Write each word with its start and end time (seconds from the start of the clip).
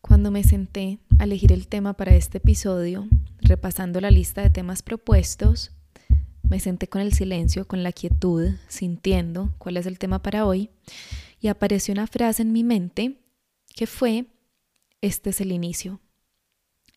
Cuando 0.00 0.30
me 0.30 0.44
senté 0.44 0.98
a 1.18 1.24
elegir 1.24 1.52
el 1.52 1.66
tema 1.66 1.94
para 1.94 2.14
este 2.14 2.38
episodio, 2.38 3.08
repasando 3.40 4.00
la 4.00 4.10
lista 4.10 4.42
de 4.42 4.50
temas 4.50 4.82
propuestos, 4.82 5.72
me 6.48 6.60
senté 6.60 6.88
con 6.88 7.00
el 7.00 7.12
silencio, 7.12 7.66
con 7.66 7.82
la 7.82 7.92
quietud, 7.92 8.52
sintiendo 8.68 9.52
cuál 9.58 9.76
es 9.76 9.86
el 9.86 9.98
tema 9.98 10.22
para 10.22 10.46
hoy, 10.46 10.70
y 11.40 11.48
apareció 11.48 11.92
una 11.92 12.06
frase 12.06 12.42
en 12.42 12.52
mi 12.52 12.62
mente 12.62 13.20
que 13.74 13.86
fue, 13.86 14.26
este 15.00 15.30
es 15.30 15.40
el 15.40 15.52
inicio. 15.52 16.00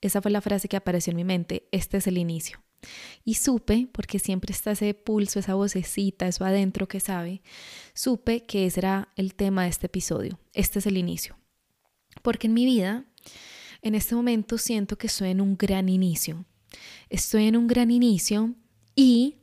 Esa 0.02 0.22
fue 0.22 0.32
la 0.32 0.42
frase 0.42 0.70
que 0.70 0.78
apareció 0.78 1.12
en 1.12 1.18
mi 1.18 1.24
mente, 1.24 1.68
este 1.72 1.98
es 1.98 2.08
el 2.08 2.18
inicio. 2.18 2.62
Y 3.26 3.34
supe, 3.34 3.90
porque 3.92 4.20
siempre 4.20 4.54
está 4.54 4.72
ese 4.72 4.94
pulso, 4.94 5.40
esa 5.40 5.56
vocecita, 5.56 6.28
eso 6.28 6.46
adentro 6.46 6.88
que 6.88 7.00
sabe, 7.00 7.42
supe 7.94 8.46
que 8.46 8.66
ese 8.66 8.82
era 8.82 9.10
el 9.16 9.34
tema 9.34 9.64
de 9.64 9.70
este 9.70 9.88
episodio, 9.88 10.40
este 10.54 10.80
es 10.80 10.86
el 10.86 10.98
inicio. 10.98 11.39
Porque 12.22 12.48
en 12.48 12.54
mi 12.54 12.66
vida, 12.66 13.06
en 13.82 13.96
este 13.96 14.16
momento 14.16 14.58
siento 14.58 14.98
que 14.98 15.08
estoy 15.08 15.30
en 15.30 15.42
un 15.42 15.58
gran 15.58 15.90
inicio. 15.90 16.46
Estoy 17.10 17.48
en 17.48 17.58
un 17.58 17.68
gran 17.68 17.92
inicio 17.92 18.56
y 18.96 19.38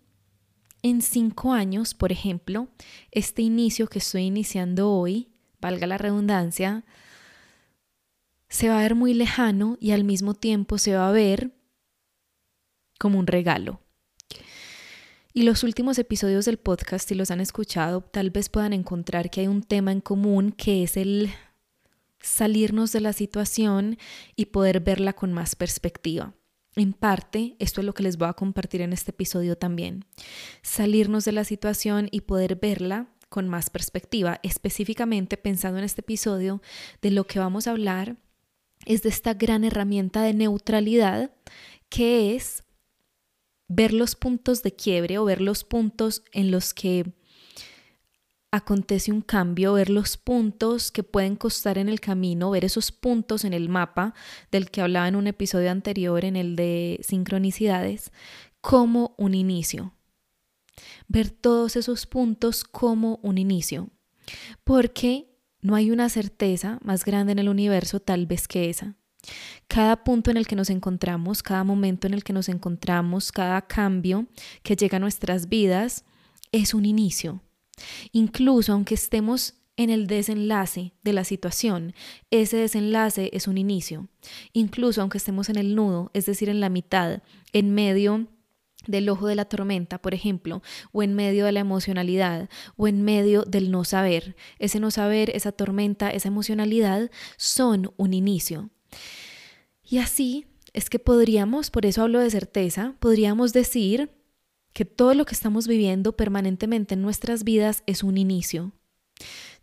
en 0.82 1.02
cinco 1.02 1.52
años, 1.52 1.94
por 1.94 2.12
ejemplo, 2.12 2.68
este 3.10 3.42
inicio 3.42 3.88
que 3.88 3.98
estoy 3.98 4.22
iniciando 4.22 4.92
hoy, 4.92 5.32
valga 5.60 5.86
la 5.86 5.98
redundancia, 5.98 6.84
se 8.48 8.68
va 8.68 8.78
a 8.78 8.82
ver 8.82 8.94
muy 8.94 9.14
lejano 9.14 9.76
y 9.80 9.90
al 9.90 10.04
mismo 10.04 10.34
tiempo 10.34 10.78
se 10.78 10.94
va 10.94 11.08
a 11.08 11.12
ver 11.12 11.52
como 12.98 13.18
un 13.18 13.26
regalo. 13.26 13.80
Y 15.32 15.42
los 15.42 15.64
últimos 15.64 15.98
episodios 15.98 16.46
del 16.46 16.56
podcast, 16.56 17.08
si 17.08 17.14
los 17.14 17.30
han 17.30 17.40
escuchado, 17.40 18.00
tal 18.00 18.30
vez 18.30 18.48
puedan 18.48 18.72
encontrar 18.72 19.28
que 19.28 19.42
hay 19.42 19.48
un 19.48 19.62
tema 19.62 19.92
en 19.92 20.00
común 20.00 20.52
que 20.52 20.82
es 20.82 20.96
el 20.96 21.30
salirnos 22.26 22.92
de 22.92 23.00
la 23.00 23.12
situación 23.12 23.98
y 24.34 24.46
poder 24.46 24.80
verla 24.80 25.12
con 25.12 25.32
más 25.32 25.54
perspectiva. 25.54 26.34
En 26.74 26.92
parte, 26.92 27.56
esto 27.58 27.80
es 27.80 27.86
lo 27.86 27.94
que 27.94 28.02
les 28.02 28.18
voy 28.18 28.28
a 28.28 28.34
compartir 28.34 28.82
en 28.82 28.92
este 28.92 29.12
episodio 29.12 29.56
también. 29.56 30.04
Salirnos 30.62 31.24
de 31.24 31.32
la 31.32 31.44
situación 31.44 32.08
y 32.10 32.22
poder 32.22 32.56
verla 32.56 33.08
con 33.28 33.48
más 33.48 33.70
perspectiva. 33.70 34.40
Específicamente 34.42 35.36
pensando 35.36 35.78
en 35.78 35.84
este 35.84 36.02
episodio, 36.02 36.60
de 37.00 37.12
lo 37.12 37.26
que 37.26 37.38
vamos 37.38 37.66
a 37.66 37.70
hablar 37.70 38.16
es 38.84 39.02
de 39.02 39.08
esta 39.08 39.34
gran 39.34 39.64
herramienta 39.64 40.22
de 40.22 40.34
neutralidad 40.34 41.30
que 41.88 42.34
es 42.34 42.64
ver 43.68 43.92
los 43.92 44.16
puntos 44.16 44.62
de 44.62 44.74
quiebre 44.74 45.18
o 45.18 45.24
ver 45.24 45.40
los 45.40 45.64
puntos 45.64 46.24
en 46.32 46.50
los 46.50 46.74
que 46.74 47.14
acontece 48.50 49.12
un 49.12 49.20
cambio, 49.20 49.74
ver 49.74 49.90
los 49.90 50.16
puntos 50.16 50.90
que 50.90 51.02
pueden 51.02 51.36
costar 51.36 51.78
en 51.78 51.88
el 51.88 52.00
camino, 52.00 52.50
ver 52.50 52.64
esos 52.64 52.92
puntos 52.92 53.44
en 53.44 53.52
el 53.52 53.68
mapa 53.68 54.14
del 54.50 54.70
que 54.70 54.80
hablaba 54.80 55.08
en 55.08 55.16
un 55.16 55.26
episodio 55.26 55.70
anterior, 55.70 56.24
en 56.24 56.36
el 56.36 56.56
de 56.56 57.00
sincronicidades, 57.02 58.12
como 58.60 59.14
un 59.18 59.34
inicio. 59.34 59.94
Ver 61.08 61.30
todos 61.30 61.76
esos 61.76 62.06
puntos 62.06 62.64
como 62.64 63.18
un 63.22 63.38
inicio. 63.38 63.90
Porque 64.64 65.36
no 65.60 65.74
hay 65.74 65.90
una 65.90 66.08
certeza 66.08 66.78
más 66.82 67.04
grande 67.04 67.32
en 67.32 67.38
el 67.38 67.48
universo 67.48 68.00
tal 68.00 68.26
vez 68.26 68.48
que 68.48 68.70
esa. 68.70 68.94
Cada 69.66 70.04
punto 70.04 70.30
en 70.30 70.36
el 70.36 70.46
que 70.46 70.56
nos 70.56 70.70
encontramos, 70.70 71.42
cada 71.42 71.64
momento 71.64 72.06
en 72.06 72.14
el 72.14 72.22
que 72.22 72.32
nos 72.32 72.48
encontramos, 72.48 73.32
cada 73.32 73.62
cambio 73.62 74.26
que 74.62 74.76
llega 74.76 74.96
a 74.96 75.00
nuestras 75.00 75.48
vidas 75.48 76.04
es 76.52 76.74
un 76.74 76.84
inicio. 76.84 77.42
Incluso 78.12 78.72
aunque 78.72 78.94
estemos 78.94 79.54
en 79.76 79.90
el 79.90 80.06
desenlace 80.06 80.92
de 81.02 81.12
la 81.12 81.24
situación, 81.24 81.94
ese 82.30 82.56
desenlace 82.56 83.30
es 83.32 83.46
un 83.46 83.58
inicio. 83.58 84.08
Incluso 84.52 85.00
aunque 85.00 85.18
estemos 85.18 85.48
en 85.48 85.56
el 85.56 85.74
nudo, 85.74 86.10
es 86.14 86.26
decir, 86.26 86.48
en 86.48 86.60
la 86.60 86.70
mitad, 86.70 87.22
en 87.52 87.74
medio 87.74 88.26
del 88.86 89.08
ojo 89.08 89.26
de 89.26 89.34
la 89.34 89.46
tormenta, 89.46 89.98
por 89.98 90.14
ejemplo, 90.14 90.62
o 90.92 91.02
en 91.02 91.14
medio 91.14 91.44
de 91.44 91.52
la 91.52 91.60
emocionalidad, 91.60 92.48
o 92.76 92.88
en 92.88 93.02
medio 93.02 93.42
del 93.42 93.70
no 93.70 93.84
saber. 93.84 94.36
Ese 94.58 94.80
no 94.80 94.90
saber, 94.90 95.30
esa 95.30 95.52
tormenta, 95.52 96.10
esa 96.10 96.28
emocionalidad 96.28 97.10
son 97.36 97.92
un 97.96 98.14
inicio. 98.14 98.70
Y 99.82 99.98
así 99.98 100.46
es 100.72 100.90
que 100.90 100.98
podríamos, 100.98 101.70
por 101.70 101.86
eso 101.86 102.02
hablo 102.02 102.20
de 102.20 102.30
certeza, 102.30 102.94
podríamos 102.98 103.52
decir 103.52 104.10
que 104.76 104.84
todo 104.84 105.14
lo 105.14 105.24
que 105.24 105.34
estamos 105.34 105.66
viviendo 105.66 106.16
permanentemente 106.16 106.92
en 106.92 107.00
nuestras 107.00 107.44
vidas 107.44 107.82
es 107.86 108.02
un 108.02 108.18
inicio. 108.18 108.72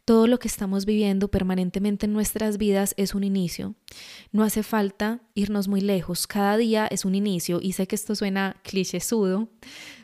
Todo 0.06 0.26
lo 0.26 0.40
que 0.40 0.48
estamos 0.48 0.88
viviendo 0.88 1.28
permanentemente 1.28 2.08
en 2.08 2.14
nuestras 2.14 2.58
vidas 2.58 2.96
es 2.98 3.14
un 3.14 3.24
inicio. 3.24 3.76
No 4.32 4.42
hace 4.42 4.64
falta 4.64 5.22
irnos 5.36 5.68
muy 5.68 5.82
lejos. 5.82 6.26
Cada 6.26 6.58
día 6.58 6.88
es 6.88 7.06
un 7.06 7.14
inicio. 7.14 7.60
Y 7.62 7.74
sé 7.74 7.86
que 7.86 7.94
esto 7.94 8.16
suena 8.16 8.60
clichésudo, 8.64 9.50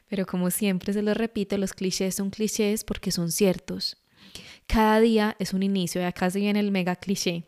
pero 0.07 0.27
como 0.27 0.51
siempre 0.51 0.93
se 0.93 1.01
lo 1.01 1.15
repito, 1.15 1.57
los 1.57 1.73
clichés 1.73 2.13
son 2.13 2.29
clichés 2.29 2.83
porque 2.83 3.11
son 3.11 3.31
ciertos. 3.31 3.97
Cada 4.67 4.99
día 4.99 5.35
es 5.39 5.53
un 5.53 5.63
inicio. 5.63 6.01
Y 6.01 6.03
acá 6.03 6.29
se 6.29 6.39
viene 6.39 6.59
el 6.59 6.69
mega 6.69 6.95
cliché. 6.95 7.45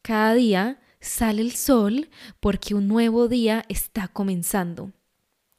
Cada 0.00 0.32
día 0.32 0.80
sale 0.98 1.42
el 1.42 1.52
sol 1.52 2.08
porque 2.40 2.74
un 2.74 2.88
nuevo 2.88 3.28
día 3.28 3.66
está 3.68 4.08
comenzando. 4.08 4.92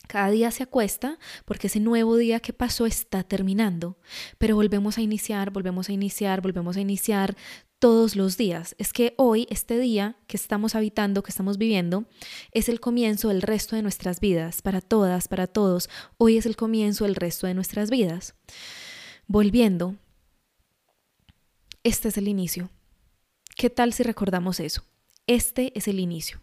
Cada 0.08 0.30
día 0.30 0.52
se 0.52 0.64
acuesta 0.64 1.18
porque 1.46 1.68
ese 1.68 1.80
nuevo 1.80 2.18
día 2.18 2.40
que 2.40 2.54
pasó 2.54 2.86
está 2.86 3.24
terminando, 3.24 3.98
pero 4.38 4.56
volvemos 4.56 4.98
a 4.98 5.02
iniciar, 5.02 5.52
volvemos 5.52 5.90
a 5.90 5.94
iniciar, 5.94 6.42
volvemos 6.42 6.78
a 6.78 6.82
iniciar 6.82 7.36
todos 7.80 8.16
los 8.16 8.38
días. 8.38 8.76
Es 8.78 8.94
que 8.94 9.14
hoy, 9.18 9.48
este 9.50 9.78
día 9.80 10.18
que 10.28 10.38
estamos 10.38 10.76
habitando, 10.76 11.24
que 11.24 11.32
estamos 11.32 11.58
viviendo, 11.58 12.06
es 12.52 12.70
el 12.70 12.80
comienzo 12.80 13.30
del 13.30 13.42
resto 13.42 13.76
de 13.76 13.82
nuestras 13.82 14.20
vidas, 14.20 14.62
para 14.62 14.82
todas, 14.82 15.28
para 15.28 15.48
todos. 15.48 15.90
Hoy 16.18 16.38
es 16.38 16.46
el 16.46 16.56
comienzo 16.56 17.06
del 17.06 17.16
resto 17.16 17.48
de 17.48 17.54
nuestras 17.54 17.90
vidas. 17.90 18.36
Volviendo, 19.28 19.96
este 21.84 22.10
es 22.10 22.18
el 22.18 22.28
inicio. 22.28 22.70
¿Qué 23.56 23.70
tal 23.70 23.94
si 23.94 24.04
recordamos 24.04 24.60
eso? 24.60 24.86
Este 25.28 25.78
es 25.78 25.88
el 25.88 26.00
inicio. 26.00 26.43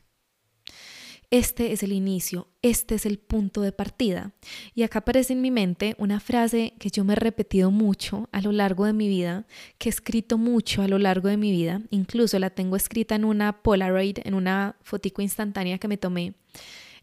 Este 1.32 1.70
es 1.70 1.84
el 1.84 1.92
inicio, 1.92 2.48
este 2.60 2.96
es 2.96 3.06
el 3.06 3.20
punto 3.20 3.60
de 3.62 3.70
partida. 3.70 4.32
Y 4.74 4.82
acá 4.82 4.98
aparece 4.98 5.32
en 5.32 5.40
mi 5.40 5.52
mente 5.52 5.94
una 5.96 6.18
frase 6.18 6.74
que 6.80 6.90
yo 6.90 7.04
me 7.04 7.12
he 7.12 7.16
repetido 7.16 7.70
mucho 7.70 8.28
a 8.32 8.40
lo 8.40 8.50
largo 8.50 8.84
de 8.84 8.92
mi 8.92 9.06
vida, 9.06 9.46
que 9.78 9.88
he 9.88 9.92
escrito 9.92 10.38
mucho 10.38 10.82
a 10.82 10.88
lo 10.88 10.98
largo 10.98 11.28
de 11.28 11.36
mi 11.36 11.52
vida, 11.52 11.82
incluso 11.90 12.36
la 12.40 12.50
tengo 12.50 12.74
escrita 12.74 13.14
en 13.14 13.24
una 13.24 13.62
Polaroid, 13.62 14.18
en 14.24 14.34
una 14.34 14.74
fotico 14.82 15.22
instantánea 15.22 15.78
que 15.78 15.86
me 15.86 15.98
tomé 15.98 16.34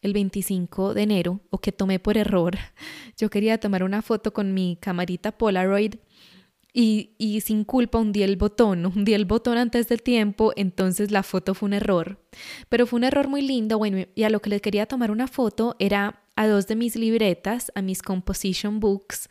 el 0.02 0.12
25 0.12 0.94
de 0.94 1.04
enero 1.04 1.40
o 1.50 1.60
que 1.60 1.72
tomé 1.72 1.98
por 1.98 2.18
error. 2.18 2.58
Yo 3.18 3.30
quería 3.30 3.62
tomar 3.62 3.82
una 3.84 4.02
foto 4.02 4.34
con 4.34 4.54
mi 4.54 4.78
camarita 4.82 5.38
Polaroid 5.38 5.96
y, 6.80 7.42
sin 7.42 7.64
culpa 7.64 7.98
hundí 7.98 8.22
el 8.22 8.36
botón, 8.36 8.86
hundí 8.86 9.16
el 9.16 9.26
botón 9.26 9.58
antes 9.58 9.88
del 9.88 10.04
tiempo, 10.04 10.54
entonces 10.56 11.10
la 11.10 11.24
foto 11.24 11.56
fue 11.56 11.66
un 11.66 11.74
error. 11.74 12.22
Pero 12.70 12.86
fue 12.86 12.98
un 12.98 13.04
error 13.04 13.28
muy 13.28 13.42
lindo, 13.42 13.80
bueno, 13.80 14.06
y 14.14 14.24
a 14.24 14.30
lo 14.30 14.42
que 14.42 14.52
le 14.52 14.62
quería 14.62 14.86
tomar 14.86 15.10
una 15.10 15.28
foto 15.28 15.76
era 15.80 16.22
a 16.36 16.46
dos 16.46 16.68
de 16.68 16.76
mis 16.76 16.96
libretas, 16.96 17.72
a 17.74 17.82
mis 17.82 18.04
composition 18.04 18.80
books, 18.80 19.28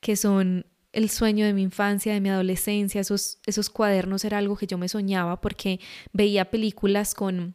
que 0.00 0.14
son 0.14 0.66
el 0.92 1.08
sueño 1.08 1.46
de 1.46 1.54
mi 1.54 1.62
infancia, 1.62 2.12
de 2.12 2.20
mi 2.20 2.28
adolescencia, 2.28 3.00
esos, 3.00 3.38
esos 3.46 3.70
cuadernos 3.70 4.26
era 4.26 4.36
algo 4.36 4.56
que 4.56 4.66
yo 4.66 4.76
me 4.76 4.88
soñaba 4.88 5.40
porque 5.40 5.80
veía 6.12 6.50
películas 6.50 7.14
con 7.14 7.54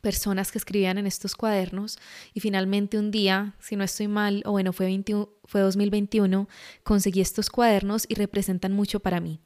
personas 0.00 0.50
que 0.50 0.58
escribían 0.58 0.98
en 0.98 1.06
estos 1.06 1.34
cuadernos 1.34 1.98
y 2.34 2.40
finalmente 2.40 2.98
un 2.98 3.10
día, 3.10 3.54
si 3.60 3.76
no 3.76 3.84
estoy 3.84 4.08
mal, 4.08 4.42
o 4.46 4.52
bueno, 4.52 4.72
fue, 4.72 5.04
fue 5.44 5.60
2021, 5.60 6.48
conseguí 6.82 7.20
estos 7.20 7.50
cuadernos 7.50 8.04
y 8.08 8.14
representan 8.14 8.72
mucho 8.72 9.00
para 9.00 9.20
mí. 9.20 9.40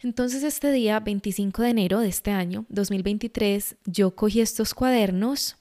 Entonces 0.00 0.44
este 0.44 0.70
día, 0.70 1.00
25 1.00 1.62
de 1.62 1.70
enero 1.70 2.00
de 2.00 2.08
este 2.08 2.30
año, 2.30 2.66
2023, 2.68 3.76
yo 3.84 4.14
cogí 4.14 4.40
estos 4.40 4.72
cuadernos 4.72 5.56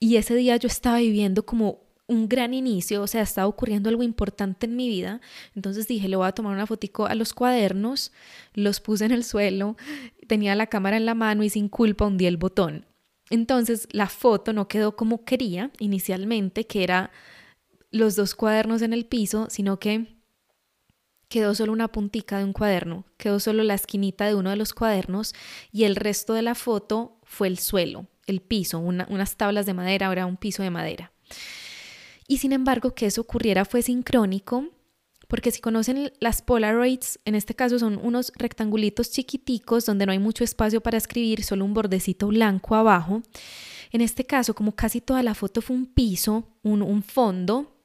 y 0.00 0.16
ese 0.16 0.34
día 0.34 0.56
yo 0.56 0.68
estaba 0.68 0.98
viviendo 0.98 1.44
como 1.44 1.88
un 2.08 2.26
gran 2.26 2.54
inicio, 2.54 3.02
o 3.02 3.06
sea, 3.06 3.22
estaba 3.22 3.46
ocurriendo 3.46 3.90
algo 3.90 4.02
importante 4.02 4.66
en 4.66 4.76
mi 4.76 4.88
vida. 4.88 5.20
Entonces 5.54 5.86
dije, 5.86 6.08
le 6.08 6.16
voy 6.16 6.26
a 6.26 6.32
tomar 6.32 6.54
una 6.54 6.66
fotico 6.66 7.06
a 7.06 7.14
los 7.14 7.34
cuadernos, 7.34 8.12
los 8.54 8.80
puse 8.80 9.04
en 9.04 9.12
el 9.12 9.24
suelo, 9.24 9.76
tenía 10.26 10.54
la 10.54 10.68
cámara 10.68 10.96
en 10.96 11.04
la 11.04 11.14
mano 11.14 11.44
y 11.44 11.50
sin 11.50 11.68
culpa 11.68 12.06
hundí 12.06 12.24
el 12.26 12.38
botón. 12.38 12.86
Entonces 13.30 13.88
la 13.90 14.08
foto 14.08 14.52
no 14.52 14.68
quedó 14.68 14.96
como 14.96 15.24
quería 15.24 15.70
inicialmente, 15.78 16.66
que 16.66 16.82
era 16.82 17.10
los 17.90 18.16
dos 18.16 18.34
cuadernos 18.34 18.82
en 18.82 18.92
el 18.92 19.06
piso, 19.06 19.48
sino 19.50 19.78
que 19.78 20.18
quedó 21.28 21.54
solo 21.54 21.72
una 21.72 21.88
puntica 21.88 22.38
de 22.38 22.44
un 22.44 22.52
cuaderno, 22.52 23.04
quedó 23.16 23.38
solo 23.38 23.62
la 23.62 23.74
esquinita 23.74 24.26
de 24.26 24.34
uno 24.34 24.50
de 24.50 24.56
los 24.56 24.72
cuadernos 24.72 25.34
y 25.72 25.84
el 25.84 25.96
resto 25.96 26.32
de 26.32 26.42
la 26.42 26.54
foto 26.54 27.18
fue 27.22 27.48
el 27.48 27.58
suelo, 27.58 28.06
el 28.26 28.40
piso, 28.40 28.78
unas 28.78 29.36
tablas 29.36 29.66
de 29.66 29.74
madera, 29.74 30.06
ahora 30.06 30.26
un 30.26 30.36
piso 30.36 30.62
de 30.62 30.70
madera. 30.70 31.12
Y 32.26 32.38
sin 32.38 32.52
embargo, 32.52 32.94
que 32.94 33.06
eso 33.06 33.20
ocurriera 33.20 33.64
fue 33.64 33.82
sincrónico 33.82 34.68
porque 35.28 35.50
si 35.50 35.60
conocen 35.60 36.10
las 36.20 36.40
Polaroids, 36.40 37.20
en 37.26 37.34
este 37.34 37.54
caso 37.54 37.78
son 37.78 38.00
unos 38.02 38.32
rectangulitos 38.34 39.10
chiquiticos 39.10 39.84
donde 39.84 40.06
no 40.06 40.12
hay 40.12 40.18
mucho 40.18 40.42
espacio 40.42 40.80
para 40.80 40.96
escribir, 40.96 41.44
solo 41.44 41.66
un 41.66 41.74
bordecito 41.74 42.28
blanco 42.28 42.74
abajo. 42.74 43.22
En 43.92 44.00
este 44.00 44.24
caso, 44.24 44.54
como 44.54 44.74
casi 44.74 45.02
toda 45.02 45.22
la 45.22 45.34
foto 45.34 45.60
fue 45.60 45.76
un 45.76 45.86
piso, 45.86 46.48
un, 46.62 47.02
fondo, 47.02 47.76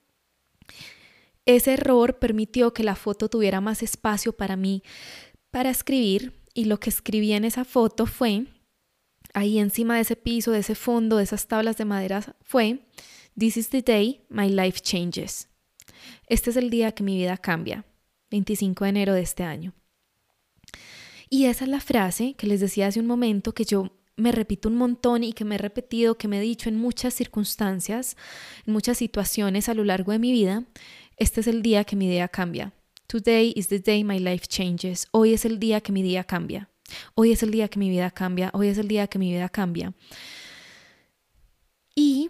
ese 1.46 1.74
error 1.74 2.18
permitió 2.18 2.74
que 2.74 2.84
la 2.84 2.96
foto 2.96 3.30
tuviera 3.30 3.60
más 3.60 3.84
espacio 3.84 4.34
para 4.34 4.56
mí 4.56 4.82
para 5.52 5.70
escribir 5.70 6.34
y 6.54 6.66
lo 6.66 6.80
que 6.80 6.90
escribí 6.90 7.34
en 7.34 7.44
esa 7.44 7.66
foto 7.66 8.06
fue, 8.06 8.46
ahí 9.34 9.60
encima 9.60 9.96
de 9.96 10.02
ese 10.02 10.16
piso, 10.16 10.52
de 10.52 10.60
ese 10.60 10.76
fondo, 10.76 11.18
de 11.18 11.24
esas 11.24 11.48
tablas 11.48 11.76
de 11.78 11.86
madera, 11.86 12.36
fue, 12.42 12.88
This 13.38 13.58
is 13.58 13.70
the 13.70 13.82
day 13.82 14.22
my 14.30 14.48
life 14.48 14.80
changes. 14.80 15.53
Este 16.28 16.50
es 16.50 16.58
el 16.58 16.70
día 16.70 16.92
que 16.92 17.04
mi 17.04 17.18
vida 17.18 17.38
cambia, 17.38 17.86
25 18.32 18.86
de 18.86 18.90
enero 18.90 19.14
de 19.14 19.22
este 19.22 19.44
año. 19.44 19.74
Y 21.30 21.46
esa 21.46 21.66
es 21.66 21.70
la 21.70 21.80
frase 21.80 22.36
que 22.38 22.48
les 22.48 22.60
decía 22.60 22.88
hace 22.88 23.00
un 23.00 23.08
momento 23.08 23.54
que 23.54 23.66
yo 23.66 23.92
me 24.16 24.32
repito 24.32 24.70
un 24.70 24.76
montón 24.76 25.24
y 25.24 25.34
que 25.34 25.46
me 25.46 25.56
he 25.56 25.58
repetido, 25.58 26.18
que 26.18 26.28
me 26.28 26.38
he 26.38 26.42
dicho 26.42 26.70
en 26.70 26.78
muchas 26.78 27.14
circunstancias, 27.14 28.16
en 28.66 28.74
muchas 28.74 28.98
situaciones 28.98 29.70
a 29.70 29.74
lo 29.74 29.84
largo 29.84 30.12
de 30.12 30.20
mi 30.20 30.32
vida. 30.32 30.64
Este 31.18 31.42
es 31.42 31.48
el 31.48 31.62
día 31.62 31.84
que 31.84 31.96
mi 31.96 32.08
vida 32.08 32.28
cambia. 32.28 32.74
Today 33.08 33.54
is 33.56 33.68
the 33.68 33.80
day 33.80 34.04
my 34.04 34.20
life 34.20 34.46
changes. 34.48 35.08
Hoy 35.12 35.34
es 35.34 35.46
el 35.46 35.60
día 35.60 35.82
que 35.82 35.92
mi 35.92 36.04
día 36.04 36.24
cambia. 36.24 36.70
Hoy 37.16 37.32
es 37.32 37.44
el 37.44 37.52
día 37.52 37.68
que 37.68 37.80
mi 37.80 37.90
vida 37.90 38.12
cambia. 38.12 38.50
Hoy 38.54 38.68
es 38.68 38.78
el 38.78 38.88
día 38.88 39.08
que 39.08 39.20
mi 39.20 39.32
vida 39.32 39.50
cambia. 39.50 39.94
Y 41.96 42.30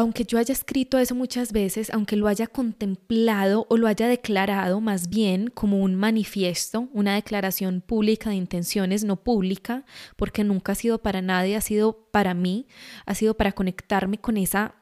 aunque 0.00 0.24
yo 0.24 0.38
haya 0.38 0.52
escrito 0.52 0.98
eso 0.98 1.14
muchas 1.14 1.52
veces, 1.52 1.90
aunque 1.90 2.16
lo 2.16 2.26
haya 2.26 2.46
contemplado 2.46 3.66
o 3.68 3.76
lo 3.76 3.86
haya 3.86 4.08
declarado 4.08 4.80
más 4.80 5.10
bien 5.10 5.48
como 5.48 5.78
un 5.78 5.94
manifiesto, 5.94 6.88
una 6.94 7.14
declaración 7.16 7.82
pública 7.82 8.30
de 8.30 8.36
intenciones, 8.36 9.04
no 9.04 9.22
pública, 9.22 9.84
porque 10.16 10.42
nunca 10.42 10.72
ha 10.72 10.74
sido 10.74 11.02
para 11.02 11.20
nadie, 11.20 11.54
ha 11.54 11.60
sido 11.60 12.08
para 12.10 12.32
mí, 12.32 12.66
ha 13.04 13.14
sido 13.14 13.36
para 13.36 13.52
conectarme 13.52 14.16
con 14.16 14.38
esa, 14.38 14.74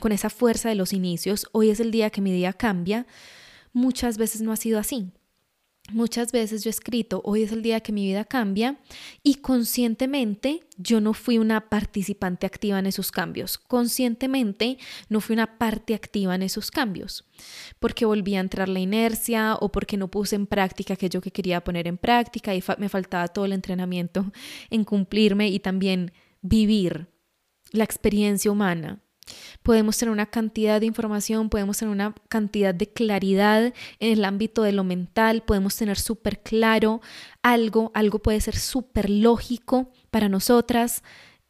con 0.00 0.10
esa 0.10 0.28
fuerza 0.28 0.70
de 0.70 0.74
los 0.74 0.92
inicios. 0.92 1.46
Hoy 1.52 1.70
es 1.70 1.78
el 1.78 1.92
día 1.92 2.10
que 2.10 2.20
mi 2.20 2.32
día 2.32 2.52
cambia. 2.52 3.06
Muchas 3.72 4.18
veces 4.18 4.40
no 4.40 4.50
ha 4.50 4.56
sido 4.56 4.80
así. 4.80 5.12
Muchas 5.92 6.32
veces 6.32 6.64
yo 6.64 6.70
he 6.70 6.72
escrito, 6.72 7.20
hoy 7.24 7.42
es 7.42 7.52
el 7.52 7.60
día 7.62 7.80
que 7.80 7.92
mi 7.92 8.06
vida 8.06 8.24
cambia 8.24 8.80
y 9.22 9.36
conscientemente 9.36 10.60
yo 10.78 10.98
no 11.02 11.12
fui 11.12 11.36
una 11.36 11.68
participante 11.68 12.46
activa 12.46 12.78
en 12.78 12.86
esos 12.86 13.12
cambios. 13.12 13.58
Conscientemente 13.58 14.78
no 15.10 15.20
fui 15.20 15.34
una 15.34 15.58
parte 15.58 15.94
activa 15.94 16.34
en 16.34 16.42
esos 16.42 16.70
cambios. 16.70 17.26
Porque 17.80 18.06
volví 18.06 18.34
a 18.34 18.40
entrar 18.40 18.70
la 18.70 18.80
inercia 18.80 19.56
o 19.60 19.70
porque 19.70 19.98
no 19.98 20.10
puse 20.10 20.36
en 20.36 20.46
práctica 20.46 20.94
aquello 20.94 21.20
que 21.20 21.30
quería 21.30 21.62
poner 21.62 21.86
en 21.86 21.98
práctica 21.98 22.54
y 22.54 22.64
me 22.78 22.88
faltaba 22.88 23.28
todo 23.28 23.44
el 23.44 23.52
entrenamiento 23.52 24.32
en 24.70 24.84
cumplirme 24.84 25.48
y 25.48 25.60
también 25.60 26.12
vivir 26.40 27.08
la 27.72 27.84
experiencia 27.84 28.50
humana 28.50 29.03
Podemos 29.62 29.96
tener 29.96 30.12
una 30.12 30.26
cantidad 30.26 30.80
de 30.80 30.86
información, 30.86 31.48
podemos 31.48 31.78
tener 31.78 31.92
una 31.92 32.14
cantidad 32.28 32.74
de 32.74 32.92
claridad 32.92 33.72
en 33.98 34.12
el 34.12 34.24
ámbito 34.24 34.62
de 34.62 34.72
lo 34.72 34.84
mental, 34.84 35.42
podemos 35.42 35.76
tener 35.76 35.98
súper 35.98 36.42
claro 36.42 37.00
algo, 37.42 37.90
algo 37.94 38.18
puede 38.18 38.40
ser 38.40 38.56
súper 38.56 39.08
lógico 39.08 39.90
para 40.10 40.28
nosotras 40.28 41.02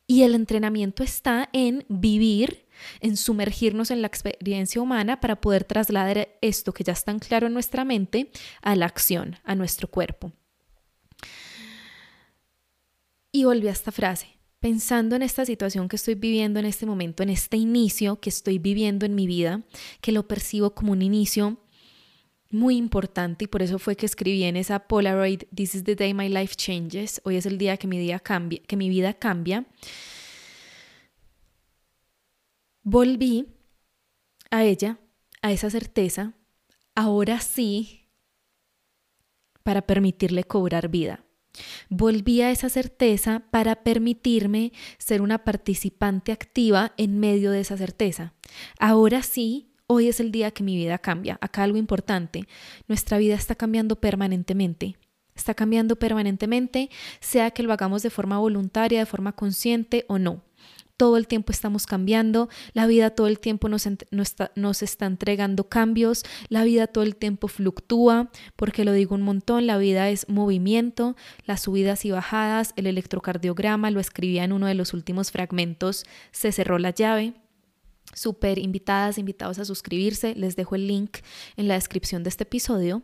y 0.07 0.23
el 0.23 0.35
entrenamiento 0.35 1.03
está 1.03 1.49
en 1.53 1.85
vivir, 1.89 2.67
en 3.01 3.17
sumergirnos 3.17 3.91
en 3.91 4.03
la 4.03 4.07
experiencia 4.07 4.81
humana 4.81 5.21
para 5.21 5.41
poder 5.41 5.65
trasladar 5.65 6.29
esto 6.41 6.73
que 6.73 6.85
ya 6.85 6.93
es 6.93 7.05
tan 7.05 7.19
claro 7.19 7.47
en 7.47 7.55
nuestra 7.55 7.85
mente 7.85 8.31
a 8.63 8.77
la 8.77 8.87
acción, 8.87 9.39
a 9.45 9.55
nuestro 9.55 9.89
cuerpo. 9.89 10.33
Y 13.33 13.45
volví 13.45 13.67
a 13.69 13.73
esta 13.73 13.91
frase, 13.91 14.34
pensando 14.65 15.15
en 15.15 15.21
esta 15.21 15.45
situación 15.45 15.91
que 15.91 15.97
estoy 15.97 16.15
viviendo 16.15 16.59
en 16.59 16.65
este 16.65 16.87
momento, 16.87 17.23
en 17.23 17.29
este 17.29 17.59
inicio 17.59 18.19
que 18.19 18.31
estoy 18.31 18.59
viviendo 18.59 19.05
en 19.05 19.15
mi 19.15 19.27
vida, 19.27 19.61
que 20.01 20.11
lo 20.11 20.27
percibo 20.27 20.75
como 20.75 20.93
un 20.93 21.03
inicio 21.03 21.59
muy 22.49 22.79
importante 22.79 23.45
y 23.45 23.47
por 23.47 23.61
eso 23.61 23.79
fue 23.79 23.95
que 23.95 24.07
escribí 24.07 24.43
en 24.45 24.57
esa 24.57 24.89
Polaroid, 24.89 25.43
This 25.55 25.75
is 25.75 25.85
the 25.85 25.95
day 25.95 26.15
my 26.15 26.31
life 26.31 26.55
changes, 26.57 27.21
hoy 27.25 27.37
es 27.37 27.45
el 27.45 27.59
día 27.59 27.77
que 27.77 27.87
mi, 27.87 27.99
día 27.99 28.21
que 28.21 28.77
mi 28.79 28.89
vida 28.89 29.13
cambia. 29.13 29.67
Volví 32.83 33.49
a 34.51 34.65
ella, 34.65 34.99
a 35.43 35.53
esa 35.53 35.69
certeza, 35.69 36.33
ahora 36.95 37.39
sí, 37.43 38.09
para 39.63 39.83
permitirle 39.83 40.45
cobrar 40.45 40.89
vida. 40.89 41.23
Volví 41.89 42.43
a 42.43 42.51
esa 42.51 42.69
certeza 42.69 43.43
para 43.51 43.77
permitirme 43.77 44.73
ser 44.99 45.23
una 45.23 45.45
participante 45.45 46.33
activa 46.33 46.93
en 46.97 47.19
medio 47.19 47.51
de 47.51 47.61
esa 47.61 47.77
certeza. 47.77 48.35
Ahora 48.79 49.23
sí, 49.23 49.71
hoy 49.87 50.09
es 50.09 50.21
el 50.21 50.33
día 50.33 50.51
que 50.51 50.63
mi 50.63 50.77
vida 50.77 50.99
cambia. 50.99 51.39
Acá 51.41 51.63
algo 51.63 51.79
importante, 51.79 52.47
nuestra 52.89 53.19
vida 53.19 53.35
está 53.35 53.55
cambiando 53.55 53.97
permanentemente. 53.97 54.97
Está 55.35 55.53
cambiando 55.55 55.97
permanentemente, 55.97 56.91
sea 57.19 57.51
que 57.51 57.65
lo 57.65 57.73
hagamos 57.73 58.03
de 58.05 58.11
forma 58.11 58.39
voluntaria, 58.39 59.01
de 59.01 59.07
forma 59.07 59.33
consciente 59.33 60.05
o 60.09 60.19
no 60.19 60.45
todo 60.97 61.17
el 61.17 61.27
tiempo 61.27 61.53
estamos 61.53 61.87
cambiando, 61.87 62.49
la 62.73 62.87
vida 62.87 63.11
todo 63.11 63.27
el 63.27 63.41
tiempo 63.41 63.69
nos, 63.69 63.89
nos, 64.11 64.83
está, 64.83 65.07
entregando 65.07 65.69
cambios, 65.69 66.23
la 66.49 66.65
vida 66.65 66.87
todo 66.87 67.03
el 67.05 67.17
tiempo 67.17 67.49
fluctúa, 67.49 68.31
porque 68.57 68.85
lo 68.85 68.93
digo 68.93 69.15
un 69.15 69.23
montón, 69.23 69.67
la 69.67 69.79
vida 69.79 70.09
es 70.11 70.29
movimiento, 70.29 71.17
las 71.47 71.63
subidas 71.63 72.05
y 72.05 72.11
bajadas, 72.11 72.73
el 72.77 72.87
electrocardiograma, 72.87 73.91
lo 73.91 74.01
escribía 74.01 74.45
en 74.45 74.53
uno 74.53 74.67
de 74.67 74.75
los 74.75 74.95
últimos 74.95 75.31
fragmentos, 75.31 76.05
se 76.31 76.53
cerró 76.53 76.79
la 76.79 76.91
llave. 76.91 77.35
Súper 78.13 78.59
invitadas, 78.59 79.19
invitados 79.19 79.59
a 79.59 79.65
suscribirse, 79.65 80.37
les 80.37 80.55
dejo 80.55 80.77
el 80.77 80.87
link 80.87 81.19
en 81.57 81.67
la 81.67 81.75
descripción 81.75 82.23
de 82.23 82.29
este 82.29 82.45
episodio. 82.45 83.03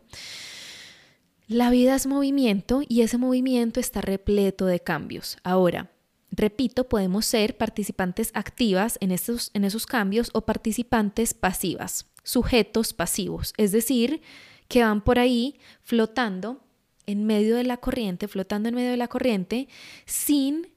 La 1.49 1.71
vida 1.71 1.97
es 1.97 2.07
movimiento 2.07 2.83
y 2.87 3.01
ese 3.01 3.19
movimiento 3.19 3.81
está 3.81 4.03
repleto 4.03 4.67
de 4.67 4.79
cambios. 4.79 5.37
Ahora, 5.43 5.91
Repito, 6.31 6.89
podemos 6.89 7.27
ser 7.27 7.57
participantes 7.57 8.31
activas 8.35 8.99
en 9.01 9.11
esos, 9.11 9.51
en 9.55 9.65
esos 9.65 9.87
cambios 9.87 10.31
o 10.33 10.43
participantes 10.43 11.35
pasivas, 11.35 12.07
sujetos 12.23 12.93
pasivos, 12.93 13.53
es 13.57 13.73
decir, 13.73 14.23
que 14.69 14.83
van 14.83 15.03
por 15.03 15.19
ahí 15.19 15.59
flotando 15.83 16.63
en 17.07 17.27
medio 17.27 17.57
de 17.57 17.65
la 17.65 17.79
corriente, 17.79 18.29
flotando 18.29 18.69
en 18.69 18.77
medio 18.77 18.93
de 18.93 18.97
la 18.97 19.09
corriente, 19.09 19.69
sin 20.07 20.69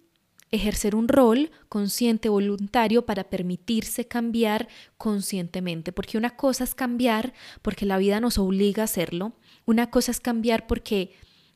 ejercer 0.49 0.95
un 0.95 1.07
rol 1.07 1.51
consciente, 1.69 2.29
voluntario, 2.29 3.05
para 3.05 3.25
permitirse 3.25 4.07
cambiar 4.07 4.67
conscientemente. 4.97 5.91
Porque 5.91 6.17
una 6.17 6.35
cosa 6.35 6.63
es 6.63 6.75
cambiar 6.75 7.33
porque 7.61 7.85
la 7.85 7.97
vida 7.97 8.19
nos 8.19 8.37
obliga 8.37 8.83
a 8.83 8.85
hacerlo, 8.85 9.33
una 9.65 9.89
cosa 9.89 10.11
es 10.11 10.19
cambiar 10.19 10.67
porque 10.67 11.13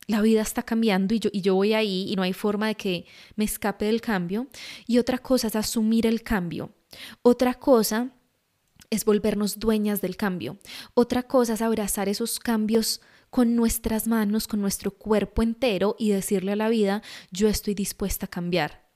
la 0.07 0.21
vida 0.21 0.41
está 0.41 0.63
cambiando 0.63 1.13
y 1.13 1.19
yo, 1.19 1.29
y 1.33 1.41
yo 1.41 1.53
voy 1.53 1.73
ahí 1.73 2.05
y 2.09 2.15
no 2.15 2.23
hay 2.23 2.33
forma 2.33 2.67
de 2.67 2.75
que 2.75 3.05
me 3.35 3.43
escape 3.43 3.85
del 3.85 4.01
cambio. 4.01 4.47
Y 4.87 4.97
otra 4.99 5.17
cosa 5.17 5.47
es 5.47 5.55
asumir 5.55 6.07
el 6.07 6.23
cambio. 6.23 6.71
Otra 7.21 7.53
cosa 7.53 8.13
es 8.89 9.03
volvernos 9.03 9.59
dueñas 9.59 9.99
del 9.99 10.15
cambio. 10.15 10.57
Otra 10.93 11.23
cosa 11.23 11.53
es 11.53 11.61
abrazar 11.61 12.07
esos 12.07 12.39
cambios 12.39 13.01
con 13.29 13.57
nuestras 13.57 14.07
manos, 14.07 14.47
con 14.47 14.61
nuestro 14.61 14.91
cuerpo 14.91 15.43
entero 15.43 15.97
y 15.99 16.11
decirle 16.11 16.53
a 16.53 16.55
la 16.55 16.69
vida, 16.69 17.03
yo 17.29 17.49
estoy 17.49 17.73
dispuesta 17.73 18.27
a 18.27 18.29
cambiar. 18.29 18.87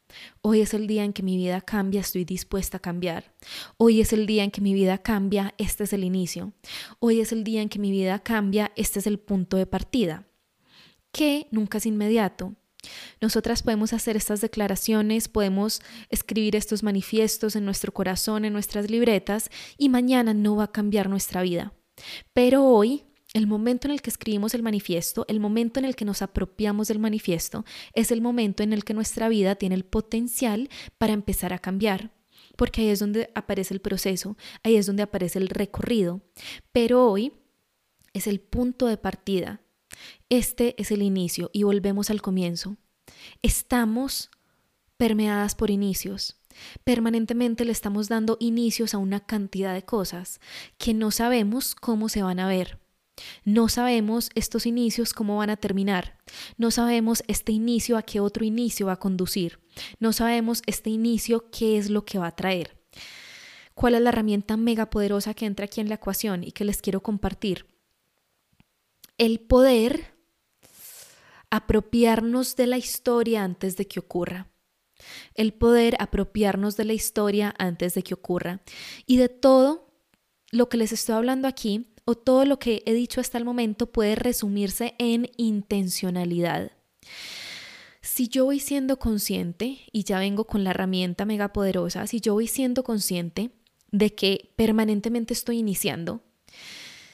Hoy 0.42 0.62
es 0.62 0.74
el 0.74 0.88
día 0.88 1.04
en 1.04 1.12
que 1.12 1.24
mi 1.24 1.36
vida 1.36 1.60
cambia, 1.60 2.02
estoy 2.02 2.24
dispuesta 2.24 2.78
a 2.78 2.82
cambiar. 2.82 3.34
Hoy 3.76 4.00
es 4.00 4.14
el 4.14 4.26
día 4.26 4.46
en 4.46 4.52
que 4.52 4.62
mi 4.62 4.74
vida 4.74 4.98
cambia, 4.98 5.54
este 5.58 5.84
es 5.84 5.92
el 5.92 6.06
inicio. 6.06 6.54
Hoy 7.00 7.20
es 7.20 7.34
el 7.34 7.44
día 7.44 7.62
en 7.62 7.70
que 7.70 7.80
mi 7.80 7.92
vida 7.92 8.20
cambia, 8.20 8.72
este 8.78 9.00
es 9.00 9.08
el 9.08 9.20
punto 9.20 9.58
de 9.58 9.66
partida 9.66 10.31
que 11.12 11.48
nunca 11.52 11.78
es 11.78 11.86
inmediato. 11.86 12.56
Nosotras 13.20 13.62
podemos 13.64 13.94
hacer 13.94 14.18
estas 14.18 14.42
declaraciones, 14.42 15.28
podemos 15.28 15.82
escribir 16.10 16.56
estos 16.56 16.82
manifiestos 16.84 17.56
en 17.56 17.66
nuestro 17.66 17.92
corazón, 17.92 18.46
en 18.46 18.54
nuestras 18.54 18.90
libretas, 18.90 19.50
y 19.78 19.90
mañana 19.90 20.34
no 20.34 20.56
va 20.56 20.66
a 20.66 20.72
cambiar 20.72 21.10
nuestra 21.10 21.42
vida. 21.44 21.74
Pero 22.34 22.66
hoy, 22.66 23.04
el 23.34 23.46
momento 23.46 23.88
en 23.88 23.94
el 23.94 24.02
que 24.02 24.10
escribimos 24.10 24.56
el 24.56 24.64
manifiesto, 24.64 25.26
el 25.28 25.40
momento 25.40 25.80
en 25.80 25.86
el 25.86 25.96
que 25.96 26.06
nos 26.06 26.22
apropiamos 26.22 26.88
del 26.88 27.00
manifiesto, 27.00 27.66
es 27.94 28.12
el 28.12 28.22
momento 28.22 28.64
en 28.64 28.74
el 28.74 28.84
que 28.84 28.96
nuestra 28.96 29.30
vida 29.30 29.56
tiene 29.56 29.76
el 29.76 29.86
potencial 29.86 30.70
para 30.98 31.14
empezar 31.14 31.54
a 31.54 31.60
cambiar 31.60 32.12
porque 32.58 32.82
ahí 32.82 32.90
es 32.90 33.00
donde 33.00 33.32
aparece 33.34 33.74
el 33.74 33.82
proceso, 33.82 34.38
ahí 34.62 34.76
es 34.76 34.86
donde 34.86 35.04
aparece 35.04 35.40
el 35.40 35.48
recorrido. 35.48 36.22
Pero 36.72 37.10
hoy 37.10 37.34
es 38.14 38.28
el 38.28 38.40
punto 38.40 38.86
de 38.86 38.98
partida 38.98 39.62
este 40.30 40.76
es 40.82 40.92
el 40.92 41.02
inicio 41.02 41.50
y 41.54 41.64
volvemos 41.64 42.10
al 42.10 42.22
comienzo. 42.22 42.78
Estamos 43.42 44.30
permeadas 44.98 45.56
por 45.56 45.72
inicios. 45.72 46.38
Permanentemente 46.84 47.66
le 47.66 47.72
estamos 47.72 48.08
dando 48.08 48.38
inicios 48.40 48.94
a 48.94 48.98
una 48.98 49.20
cantidad 49.20 49.74
de 49.74 49.84
cosas 49.84 50.40
que 50.78 50.94
no 50.94 51.12
sabemos 51.12 51.76
cómo 51.76 52.10
se 52.10 52.24
van 52.24 52.40
a 52.40 52.48
ver. 52.48 52.80
No 53.44 53.70
sabemos 53.70 54.30
estos 54.36 54.66
inicios 54.66 55.14
cómo 55.14 55.38
van 55.38 55.50
a 55.50 55.58
terminar. 55.58 56.18
No 56.58 56.72
sabemos 56.72 57.24
este 57.28 57.52
inicio 57.52 57.98
a 57.98 58.04
qué 58.04 58.20
otro 58.20 58.46
inicio 58.46 58.88
va 58.88 58.94
a 58.94 59.00
conducir. 59.00 59.60
No 60.00 60.14
sabemos 60.14 60.62
este 60.66 60.90
inicio 60.90 61.50
qué 61.52 61.78
es 61.78 61.90
lo 61.90 62.06
que 62.06 62.18
va 62.18 62.28
a 62.28 62.36
traer. 62.36 62.78
¿Cuál 63.74 63.96
es 63.96 64.02
la 64.02 64.10
herramienta 64.10 64.58
mega 64.58 64.90
poderosa 64.90 65.34
que 65.34 65.46
entra 65.46 65.66
aquí 65.66 65.82
en 65.82 65.90
la 65.90 65.96
ecuación 65.96 66.44
y 66.44 66.52
que 66.52 66.66
les 66.66 66.82
quiero 66.82 67.02
compartir? 67.02 67.66
El 69.22 69.40
poder 69.40 70.16
apropiarnos 71.52 72.56
de 72.56 72.66
la 72.66 72.80
historia 72.80 73.44
antes 73.44 73.78
de 73.78 73.88
que 73.88 74.00
ocurra. 74.00 74.50
El 75.36 75.54
poder 75.54 75.96
apropiarnos 76.00 76.76
de 76.76 76.86
la 76.86 76.94
historia 76.94 77.54
antes 77.60 77.94
de 77.94 78.02
que 78.02 78.16
ocurra. 78.16 78.64
Y 79.06 79.18
de 79.18 79.30
todo 79.30 79.94
lo 80.52 80.70
que 80.70 80.78
les 80.78 80.92
estoy 80.92 81.14
hablando 81.14 81.48
aquí, 81.48 81.94
o 82.04 82.16
todo 82.16 82.46
lo 82.46 82.58
que 82.58 82.82
he 82.88 82.96
dicho 82.96 83.22
hasta 83.22 83.38
el 83.38 83.46
momento, 83.46 83.92
puede 83.92 84.16
resumirse 84.16 84.96
en 84.98 85.30
intencionalidad. 85.38 86.72
Si 88.02 88.28
yo 88.28 88.46
voy 88.46 88.60
siendo 88.60 88.98
consciente, 88.98 89.82
y 89.92 90.04
ya 90.04 90.18
vengo 90.18 90.48
con 90.48 90.64
la 90.64 90.72
herramienta 90.72 91.26
megapoderosa, 91.26 92.08
si 92.08 92.22
yo 92.22 92.34
voy 92.34 92.48
siendo 92.48 92.84
consciente 92.84 93.52
de 93.92 94.16
que 94.16 94.52
permanentemente 94.56 95.36
estoy 95.36 95.60
iniciando, 95.60 96.24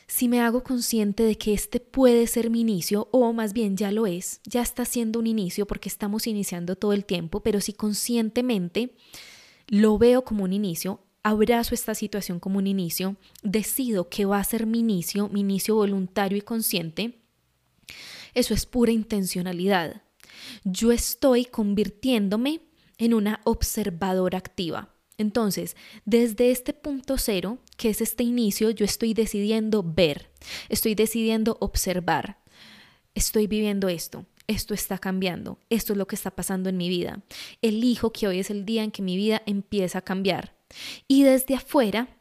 si 0.07 0.27
me 0.29 0.39
hago 0.39 0.63
consciente 0.63 1.23
de 1.23 1.37
que 1.37 1.53
este 1.53 1.79
puede 1.79 2.27
ser 2.27 2.49
mi 2.49 2.61
inicio, 2.61 3.09
o 3.11 3.33
más 3.33 3.53
bien 3.53 3.75
ya 3.75 3.91
lo 3.91 4.07
es, 4.07 4.39
ya 4.45 4.61
está 4.61 4.85
siendo 4.85 5.19
un 5.19 5.27
inicio 5.27 5.67
porque 5.67 5.89
estamos 5.89 6.27
iniciando 6.27 6.75
todo 6.77 6.93
el 6.93 7.05
tiempo, 7.05 7.43
pero 7.43 7.59
si 7.59 7.73
conscientemente 7.73 8.95
lo 9.67 9.97
veo 9.97 10.23
como 10.23 10.45
un 10.45 10.53
inicio, 10.53 11.01
abrazo 11.23 11.75
esta 11.75 11.93
situación 11.93 12.39
como 12.39 12.57
un 12.57 12.67
inicio, 12.67 13.17
decido 13.43 14.07
que 14.07 14.25
va 14.25 14.39
a 14.39 14.43
ser 14.45 14.65
mi 14.65 14.79
inicio, 14.79 15.27
mi 15.27 15.41
inicio 15.41 15.75
voluntario 15.75 16.37
y 16.37 16.41
consciente, 16.41 17.19
eso 18.33 18.53
es 18.53 18.65
pura 18.65 18.93
intencionalidad. 18.93 20.03
Yo 20.63 20.93
estoy 20.93 21.45
convirtiéndome 21.45 22.61
en 22.97 23.13
una 23.13 23.41
observadora 23.43 24.37
activa. 24.37 24.93
Entonces, 25.17 25.75
desde 26.05 26.51
este 26.51 26.73
punto 26.73 27.17
cero, 27.17 27.57
que 27.75 27.89
es 27.89 28.01
este 28.01 28.23
inicio, 28.23 28.69
yo 28.69 28.85
estoy 28.85 29.13
decidiendo 29.13 29.83
ver, 29.83 30.31
estoy 30.69 30.93
decidiendo 30.93 31.57
observar, 31.59 32.37
estoy 33.15 33.47
viviendo 33.47 33.89
esto, 33.89 34.25
esto 34.45 34.73
está 34.73 34.99
cambiando, 34.99 35.59
esto 35.69 35.93
es 35.93 35.97
lo 35.97 36.07
que 36.07 36.15
está 36.15 36.31
pasando 36.31 36.69
en 36.69 36.77
mi 36.77 36.87
vida. 36.87 37.23
Elijo 37.61 38.11
que 38.13 38.27
hoy 38.27 38.39
es 38.39 38.49
el 38.49 38.63
día 38.63 38.83
en 38.83 38.91
que 38.91 39.01
mi 39.01 39.17
vida 39.17 39.41
empieza 39.45 39.99
a 39.99 40.03
cambiar. 40.03 40.55
Y 41.07 41.23
desde 41.23 41.55
afuera 41.55 42.17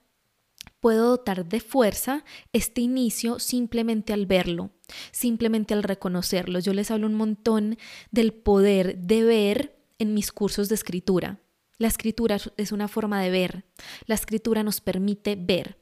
puedo 0.80 1.08
dotar 1.08 1.46
de 1.46 1.60
fuerza 1.60 2.24
este 2.52 2.80
inicio 2.80 3.38
simplemente 3.38 4.12
al 4.12 4.26
verlo, 4.26 4.70
simplemente 5.10 5.74
al 5.74 5.82
reconocerlo. 5.82 6.60
Yo 6.60 6.72
les 6.72 6.90
hablo 6.90 7.06
un 7.06 7.14
montón 7.14 7.76
del 8.10 8.32
poder 8.32 8.96
de 8.98 9.24
ver 9.24 9.76
en 9.98 10.14
mis 10.14 10.32
cursos 10.32 10.68
de 10.68 10.74
escritura. 10.76 11.40
La 11.78 11.88
escritura 11.88 12.38
es 12.56 12.72
una 12.72 12.88
forma 12.88 13.20
de 13.20 13.30
ver. 13.30 13.64
La 14.06 14.14
escritura 14.14 14.62
nos 14.62 14.80
permite 14.80 15.36
ver. 15.36 15.78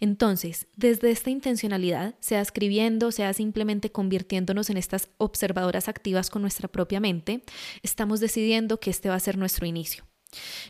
Entonces, 0.00 0.66
desde 0.76 1.10
esta 1.10 1.30
intencionalidad, 1.30 2.14
sea 2.20 2.40
escribiendo, 2.40 3.12
sea 3.12 3.32
simplemente 3.32 3.90
convirtiéndonos 3.90 4.70
en 4.70 4.76
estas 4.76 5.08
observadoras 5.18 5.88
activas 5.88 6.30
con 6.30 6.42
nuestra 6.42 6.68
propia 6.68 7.00
mente, 7.00 7.42
estamos 7.82 8.20
decidiendo 8.20 8.80
que 8.80 8.90
este 8.90 9.08
va 9.08 9.14
a 9.14 9.20
ser 9.20 9.38
nuestro 9.38 9.66
inicio. 9.66 10.04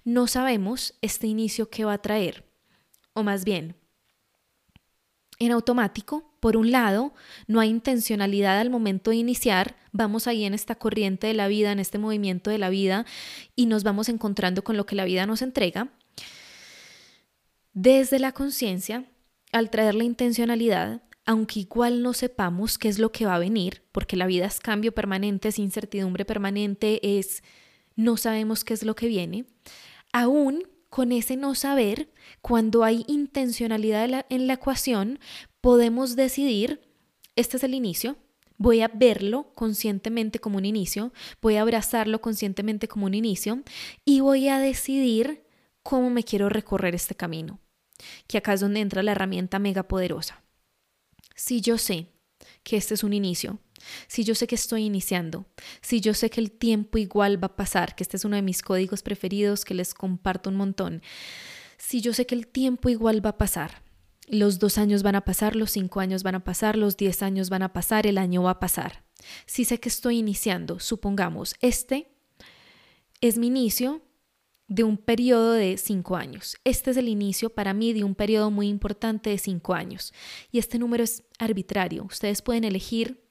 No 0.04 0.26
sabemos 0.26 0.94
este 1.00 1.26
inicio 1.26 1.70
que 1.70 1.84
va 1.84 1.94
a 1.94 2.02
traer, 2.02 2.46
o 3.14 3.22
más 3.22 3.44
bien, 3.44 3.76
en 5.38 5.52
automático, 5.52 6.35
por 6.46 6.56
un 6.56 6.70
lado, 6.70 7.12
no 7.48 7.58
hay 7.58 7.70
intencionalidad 7.70 8.60
al 8.60 8.70
momento 8.70 9.10
de 9.10 9.16
iniciar, 9.16 9.74
vamos 9.90 10.28
ahí 10.28 10.44
en 10.44 10.54
esta 10.54 10.76
corriente 10.76 11.26
de 11.26 11.34
la 11.34 11.48
vida, 11.48 11.72
en 11.72 11.80
este 11.80 11.98
movimiento 11.98 12.50
de 12.50 12.58
la 12.58 12.70
vida 12.70 13.04
y 13.56 13.66
nos 13.66 13.82
vamos 13.82 14.08
encontrando 14.08 14.62
con 14.62 14.76
lo 14.76 14.86
que 14.86 14.94
la 14.94 15.04
vida 15.04 15.26
nos 15.26 15.42
entrega. 15.42 15.88
Desde 17.72 18.20
la 18.20 18.30
conciencia, 18.30 19.06
al 19.50 19.70
traer 19.70 19.96
la 19.96 20.04
intencionalidad, 20.04 21.02
aunque 21.24 21.58
igual 21.58 22.04
no 22.04 22.12
sepamos 22.12 22.78
qué 22.78 22.90
es 22.90 23.00
lo 23.00 23.10
que 23.10 23.26
va 23.26 23.34
a 23.34 23.40
venir, 23.40 23.82
porque 23.90 24.14
la 24.14 24.26
vida 24.26 24.46
es 24.46 24.60
cambio 24.60 24.94
permanente, 24.94 25.48
es 25.48 25.58
incertidumbre 25.58 26.24
permanente, 26.24 27.18
es 27.18 27.42
no 27.96 28.16
sabemos 28.16 28.62
qué 28.62 28.72
es 28.72 28.84
lo 28.84 28.94
que 28.94 29.08
viene, 29.08 29.46
aún 30.12 30.62
con 30.90 31.10
ese 31.10 31.36
no 31.36 31.56
saber, 31.56 32.08
cuando 32.40 32.84
hay 32.84 33.04
intencionalidad 33.08 34.24
en 34.28 34.46
la 34.46 34.54
ecuación, 34.54 35.18
podemos 35.66 36.14
decidir, 36.14 36.80
este 37.34 37.56
es 37.56 37.64
el 37.64 37.74
inicio, 37.74 38.16
voy 38.56 38.82
a 38.82 38.88
verlo 38.94 39.52
conscientemente 39.56 40.38
como 40.38 40.58
un 40.58 40.64
inicio, 40.64 41.12
voy 41.42 41.56
a 41.56 41.62
abrazarlo 41.62 42.20
conscientemente 42.20 42.86
como 42.86 43.06
un 43.06 43.14
inicio 43.14 43.64
y 44.04 44.20
voy 44.20 44.46
a 44.46 44.60
decidir 44.60 45.44
cómo 45.82 46.08
me 46.08 46.22
quiero 46.22 46.48
recorrer 46.48 46.94
este 46.94 47.16
camino, 47.16 47.58
que 48.28 48.38
acá 48.38 48.52
es 48.52 48.60
donde 48.60 48.78
entra 48.78 49.02
la 49.02 49.10
herramienta 49.10 49.58
mega 49.58 49.88
poderosa. 49.88 50.44
Si 51.34 51.60
yo 51.60 51.78
sé 51.78 52.12
que 52.62 52.76
este 52.76 52.94
es 52.94 53.02
un 53.02 53.12
inicio, 53.12 53.58
si 54.06 54.22
yo 54.22 54.36
sé 54.36 54.46
que 54.46 54.54
estoy 54.54 54.84
iniciando, 54.84 55.46
si 55.80 56.00
yo 56.00 56.14
sé 56.14 56.30
que 56.30 56.40
el 56.40 56.52
tiempo 56.52 56.96
igual 56.96 57.42
va 57.42 57.48
a 57.48 57.56
pasar, 57.56 57.96
que 57.96 58.04
este 58.04 58.18
es 58.18 58.24
uno 58.24 58.36
de 58.36 58.42
mis 58.42 58.62
códigos 58.62 59.02
preferidos 59.02 59.64
que 59.64 59.74
les 59.74 59.94
comparto 59.94 60.48
un 60.48 60.54
montón, 60.54 61.02
si 61.76 62.00
yo 62.02 62.12
sé 62.12 62.24
que 62.24 62.36
el 62.36 62.46
tiempo 62.46 62.88
igual 62.88 63.26
va 63.26 63.30
a 63.30 63.38
pasar, 63.38 63.84
los 64.26 64.58
dos 64.58 64.78
años 64.78 65.02
van 65.02 65.14
a 65.14 65.24
pasar, 65.24 65.56
los 65.56 65.70
cinco 65.70 66.00
años 66.00 66.22
van 66.22 66.34
a 66.34 66.44
pasar, 66.44 66.76
los 66.76 66.96
diez 66.96 67.22
años 67.22 67.48
van 67.48 67.62
a 67.62 67.72
pasar, 67.72 68.06
el 68.06 68.18
año 68.18 68.42
va 68.42 68.52
a 68.52 68.60
pasar. 68.60 69.04
Si 69.46 69.64
sé 69.64 69.78
que 69.78 69.88
estoy 69.88 70.18
iniciando, 70.18 70.80
supongamos, 70.80 71.54
este 71.60 72.08
es 73.20 73.38
mi 73.38 73.46
inicio 73.46 74.02
de 74.68 74.82
un 74.82 74.96
periodo 74.96 75.52
de 75.52 75.76
cinco 75.76 76.16
años. 76.16 76.56
Este 76.64 76.90
es 76.90 76.96
el 76.96 77.08
inicio 77.08 77.50
para 77.50 77.72
mí 77.72 77.92
de 77.92 78.02
un 78.02 78.14
periodo 78.14 78.50
muy 78.50 78.68
importante 78.68 79.30
de 79.30 79.38
cinco 79.38 79.74
años. 79.74 80.12
Y 80.50 80.58
este 80.58 80.78
número 80.78 81.04
es 81.04 81.22
arbitrario. 81.38 82.04
Ustedes 82.04 82.42
pueden 82.42 82.64
elegir 82.64 83.26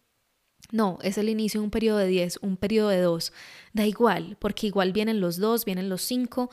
no, 0.71 0.97
es 1.03 1.17
el 1.17 1.29
inicio 1.29 1.59
de 1.61 1.65
un 1.65 1.71
periodo 1.71 1.99
de 1.99 2.07
10, 2.07 2.39
un 2.41 2.57
periodo 2.57 2.89
de 2.89 3.01
2. 3.01 3.33
Da 3.73 3.85
igual, 3.85 4.35
porque 4.39 4.67
igual 4.67 4.93
vienen 4.93 5.21
los 5.21 5.37
2, 5.37 5.63
vienen 5.63 5.89
los 5.89 6.01
5, 6.01 6.49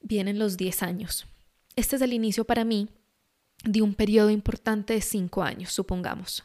vienen 0.00 0.38
los 0.38 0.56
10 0.56 0.82
años. 0.82 1.26
Este 1.74 1.96
es 1.96 2.02
el 2.02 2.12
inicio 2.12 2.44
para 2.44 2.64
mí 2.64 2.88
de 3.64 3.82
un 3.82 3.94
periodo 3.94 4.30
importante 4.30 4.94
de 4.94 5.00
5 5.00 5.42
años, 5.42 5.72
supongamos. 5.72 6.44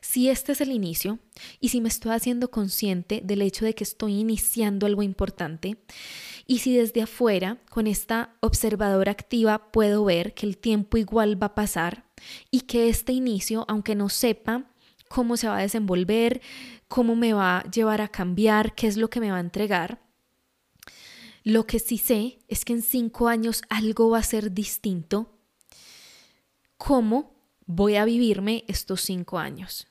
Si 0.00 0.28
este 0.28 0.52
es 0.52 0.60
el 0.60 0.72
inicio 0.72 1.20
y 1.60 1.68
si 1.68 1.80
me 1.80 1.88
estoy 1.88 2.12
haciendo 2.12 2.50
consciente 2.50 3.20
del 3.24 3.42
hecho 3.42 3.64
de 3.64 3.74
que 3.74 3.84
estoy 3.84 4.14
iniciando 4.14 4.86
algo 4.86 5.02
importante 5.02 5.76
y 6.46 6.58
si 6.58 6.76
desde 6.76 7.02
afuera, 7.02 7.58
con 7.70 7.86
esta 7.86 8.34
observadora 8.40 9.12
activa, 9.12 9.70
puedo 9.70 10.04
ver 10.04 10.34
que 10.34 10.46
el 10.46 10.58
tiempo 10.58 10.96
igual 10.96 11.40
va 11.40 11.48
a 11.48 11.54
pasar 11.54 12.04
y 12.50 12.62
que 12.62 12.88
este 12.88 13.12
inicio, 13.12 13.64
aunque 13.68 13.94
no 13.94 14.08
sepa 14.08 14.64
cómo 15.08 15.36
se 15.36 15.46
va 15.46 15.58
a 15.58 15.62
desenvolver, 15.62 16.40
cómo 16.88 17.14
me 17.14 17.32
va 17.32 17.58
a 17.58 17.70
llevar 17.70 18.00
a 18.00 18.08
cambiar, 18.08 18.74
qué 18.74 18.88
es 18.88 18.96
lo 18.96 19.08
que 19.10 19.20
me 19.20 19.30
va 19.30 19.36
a 19.36 19.40
entregar. 19.40 20.02
Lo 21.44 21.66
que 21.66 21.78
sí 21.78 21.98
sé 21.98 22.38
es 22.48 22.64
que 22.64 22.72
en 22.72 22.82
cinco 22.82 23.28
años 23.28 23.62
algo 23.68 24.10
va 24.10 24.18
a 24.18 24.22
ser 24.22 24.52
distinto. 24.52 25.38
¿Cómo 26.84 27.32
voy 27.64 27.94
a 27.94 28.04
vivirme 28.04 28.64
estos 28.66 29.02
cinco 29.02 29.38
años? 29.38 29.86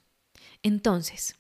Entonces, 0.62 1.38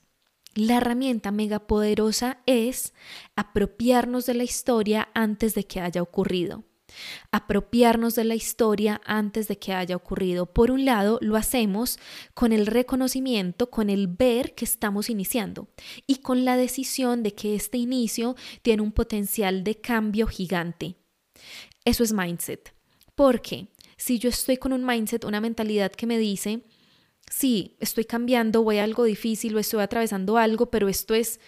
la 0.56 0.78
herramienta 0.78 1.32
megapoderosa 1.32 2.38
es 2.46 2.94
apropiarnos 3.36 4.26
de 4.26 4.34
la 4.34 4.46
historia 4.46 5.10
antes 5.14 5.54
de 5.54 5.68
que 5.68 5.82
haya 5.82 6.02
ocurrido 6.02 6.64
apropiarnos 7.32 8.16
de 8.16 8.26
la 8.26 8.36
historia 8.36 9.00
antes 9.06 9.48
de 9.48 9.58
que 9.58 9.72
haya 9.72 9.96
ocurrido. 9.96 10.46
Por 10.46 10.72
un 10.72 10.84
lado, 10.84 11.20
lo 11.22 11.38
hacemos 11.38 12.00
con 12.34 12.52
el 12.52 12.66
reconocimiento, 12.66 13.70
con 13.70 13.90
el 13.90 14.08
ver 14.08 14.56
que 14.56 14.66
estamos 14.66 15.10
iniciando 15.10 15.70
y 16.06 16.18
con 16.18 16.44
la 16.44 16.58
decisión 16.58 17.24
de 17.24 17.34
que 17.34 17.56
este 17.56 17.78
inicio 17.78 18.36
tiene 18.62 18.84
un 18.84 18.92
potencial 18.92 19.64
de 19.64 19.80
cambio 19.80 20.28
gigante. 20.28 20.98
Eso 21.86 22.04
es 22.04 22.12
mindset. 22.12 22.74
Porque 23.16 23.68
si 24.02 24.18
yo 24.18 24.30
estoy 24.30 24.58
con 24.58 24.74
un 24.74 24.84
mindset, 24.84 25.26
una 25.26 25.40
mentalidad 25.40 25.92
que 25.92 26.08
me 26.08 26.18
dice, 26.18 26.64
sí, 27.30 27.78
estoy 27.80 28.06
cambiando, 28.06 28.64
voy 28.64 28.80
a 28.80 28.84
algo 28.84 29.04
difícil 29.04 29.56
o 29.56 29.60
estoy 29.60 29.80
atravesando 29.82 30.40
algo, 30.40 30.72
pero 30.72 30.90
esto 30.90 31.14
es 31.14 31.40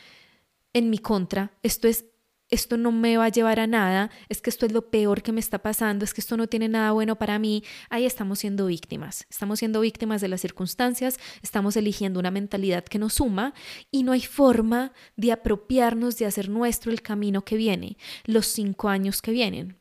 en 0.71 0.91
mi 0.91 0.99
contra, 0.99 1.57
esto 1.63 1.87
es 1.87 2.05
esto 2.49 2.77
no 2.77 2.91
me 2.91 3.17
va 3.17 3.25
a 3.25 3.29
llevar 3.29 3.59
a 3.59 3.65
nada, 3.65 4.11
es 4.29 4.39
que 4.39 4.51
esto 4.51 4.67
es 4.67 4.71
lo 4.71 4.91
peor 4.91 5.23
que 5.23 5.31
me 5.31 5.39
está 5.39 5.63
pasando, 5.63 6.05
es 6.05 6.13
que 6.13 6.21
esto 6.21 6.37
no 6.37 6.45
tiene 6.45 6.69
nada 6.69 6.91
bueno 6.91 7.17
para 7.17 7.39
mí, 7.39 7.63
ahí 7.89 8.05
estamos 8.05 8.37
siendo 8.37 8.67
víctimas. 8.67 9.25
Estamos 9.31 9.57
siendo 9.57 9.79
víctimas 9.79 10.21
de 10.21 10.27
las 10.27 10.41
circunstancias, 10.41 11.17
estamos 11.41 11.75
eligiendo 11.75 12.19
una 12.19 12.29
mentalidad 12.29 12.83
que 12.83 12.99
nos 12.99 13.15
suma 13.15 13.55
y 13.89 14.03
no 14.03 14.11
hay 14.11 14.21
forma 14.21 14.93
de 15.15 15.31
apropiarnos 15.31 16.19
de 16.19 16.27
hacer 16.27 16.49
nuestro 16.49 16.91
el 16.91 17.01
camino 17.01 17.43
que 17.43 17.55
viene, 17.57 17.97
los 18.25 18.45
cinco 18.45 18.89
años 18.89 19.23
que 19.23 19.31
vienen. 19.31 19.79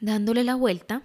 Dándole 0.00 0.44
la 0.44 0.54
vuelta, 0.54 1.02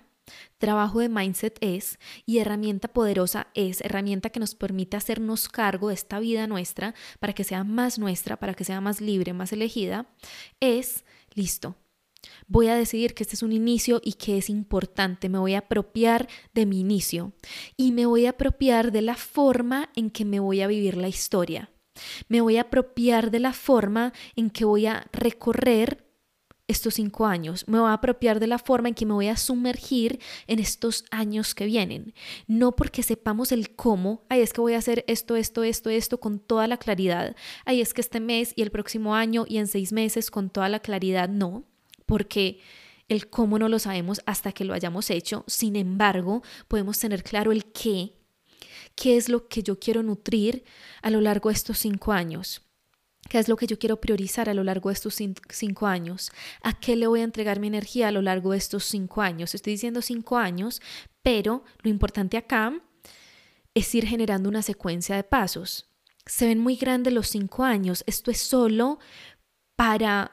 trabajo 0.57 0.99
de 0.99 1.09
mindset 1.09 1.57
es 1.61 1.99
y 2.25 2.39
herramienta 2.39 2.87
poderosa 2.87 3.47
es, 3.53 3.81
herramienta 3.81 4.29
que 4.29 4.39
nos 4.39 4.55
permite 4.55 4.97
hacernos 4.97 5.49
cargo 5.49 5.89
de 5.89 5.95
esta 5.95 6.19
vida 6.19 6.47
nuestra 6.47 6.95
para 7.19 7.33
que 7.33 7.43
sea 7.43 7.63
más 7.63 7.99
nuestra, 7.99 8.37
para 8.37 8.53
que 8.53 8.63
sea 8.63 8.81
más 8.81 9.01
libre, 9.01 9.33
más 9.33 9.53
elegida, 9.53 10.07
es 10.59 11.03
listo. 11.33 11.75
Voy 12.47 12.67
a 12.67 12.75
decidir 12.75 13.13
que 13.13 13.23
este 13.23 13.35
es 13.35 13.43
un 13.43 13.51
inicio 13.51 13.99
y 14.03 14.13
que 14.13 14.37
es 14.37 14.49
importante. 14.49 15.29
Me 15.29 15.39
voy 15.39 15.55
a 15.55 15.59
apropiar 15.59 16.27
de 16.53 16.65
mi 16.65 16.79
inicio 16.79 17.33
y 17.75 17.91
me 17.91 18.05
voy 18.05 18.25
a 18.25 18.31
apropiar 18.31 18.91
de 18.91 19.01
la 19.01 19.15
forma 19.15 19.89
en 19.95 20.09
que 20.09 20.25
me 20.25 20.39
voy 20.39 20.61
a 20.61 20.67
vivir 20.67 20.95
la 20.95 21.07
historia. 21.09 21.69
Me 22.27 22.41
voy 22.41 22.57
a 22.57 22.61
apropiar 22.61 23.29
de 23.29 23.39
la 23.39 23.53
forma 23.53 24.13
en 24.35 24.49
que 24.49 24.65
voy 24.65 24.85
a 24.87 25.05
recorrer 25.11 26.02
estos 26.73 26.95
cinco 26.95 27.25
años. 27.25 27.65
Me 27.67 27.79
voy 27.79 27.89
a 27.89 27.93
apropiar 27.93 28.39
de 28.39 28.47
la 28.47 28.59
forma 28.59 28.89
en 28.89 28.95
que 28.95 29.05
me 29.05 29.13
voy 29.13 29.27
a 29.27 29.37
sumergir 29.37 30.19
en 30.47 30.59
estos 30.59 31.05
años 31.11 31.55
que 31.55 31.65
vienen. 31.65 32.13
No 32.47 32.75
porque 32.75 33.03
sepamos 33.03 33.51
el 33.51 33.75
cómo, 33.75 34.23
ahí 34.29 34.41
es 34.41 34.51
que 34.51 34.61
voy 34.61 34.73
a 34.73 34.79
hacer 34.79 35.05
esto, 35.07 35.35
esto, 35.35 35.63
esto, 35.63 35.89
esto 35.89 36.19
con 36.19 36.39
toda 36.39 36.67
la 36.67 36.77
claridad. 36.77 37.35
Ahí 37.65 37.81
es 37.81 37.93
que 37.93 38.01
este 38.01 38.19
mes 38.19 38.53
y 38.55 38.61
el 38.61 38.71
próximo 38.71 39.15
año 39.15 39.45
y 39.47 39.57
en 39.57 39.67
seis 39.67 39.93
meses 39.93 40.29
con 40.29 40.49
toda 40.49 40.67
la 40.67 40.79
claridad, 40.79 41.29
no 41.29 41.63
porque 42.05 42.59
el 43.07 43.29
cómo 43.29 43.59
no 43.59 43.69
lo 43.69 43.79
sabemos 43.79 44.21
hasta 44.25 44.51
que 44.51 44.65
lo 44.65 44.73
hayamos 44.73 45.09
hecho. 45.09 45.43
Sin 45.47 45.75
embargo, 45.75 46.43
podemos 46.67 46.99
tener 46.99 47.23
claro 47.23 47.51
el 47.51 47.65
qué, 47.65 48.13
qué 48.95 49.17
es 49.17 49.29
lo 49.29 49.47
que 49.47 49.63
yo 49.63 49.79
quiero 49.79 50.03
nutrir 50.03 50.63
a 51.01 51.09
lo 51.09 51.21
largo 51.21 51.49
de 51.49 51.55
estos 51.55 51.79
cinco 51.79 52.11
años. 52.11 52.61
¿Qué 53.29 53.39
es 53.39 53.47
lo 53.47 53.55
que 53.55 53.67
yo 53.67 53.79
quiero 53.79 53.99
priorizar 53.99 54.49
a 54.49 54.53
lo 54.53 54.63
largo 54.63 54.89
de 54.89 54.93
estos 54.93 55.17
cinco 55.49 55.87
años? 55.87 56.31
¿A 56.61 56.79
qué 56.79 56.95
le 56.95 57.07
voy 57.07 57.21
a 57.21 57.23
entregar 57.23 57.59
mi 57.59 57.67
energía 57.67 58.09
a 58.09 58.11
lo 58.11 58.21
largo 58.21 58.51
de 58.51 58.57
estos 58.57 58.85
cinco 58.85 59.21
años? 59.21 59.55
Estoy 59.55 59.73
diciendo 59.73 60.01
cinco 60.01 60.37
años, 60.37 60.81
pero 61.21 61.63
lo 61.81 61.89
importante 61.89 62.37
acá 62.37 62.73
es 63.73 63.95
ir 63.95 64.05
generando 64.05 64.49
una 64.49 64.61
secuencia 64.61 65.15
de 65.15 65.23
pasos. 65.23 65.89
Se 66.25 66.45
ven 66.45 66.59
muy 66.59 66.75
grandes 66.75 67.13
los 67.13 67.27
cinco 67.27 67.63
años. 67.63 68.03
Esto 68.07 68.29
es 68.29 68.39
solo 68.39 68.99
para 69.75 70.31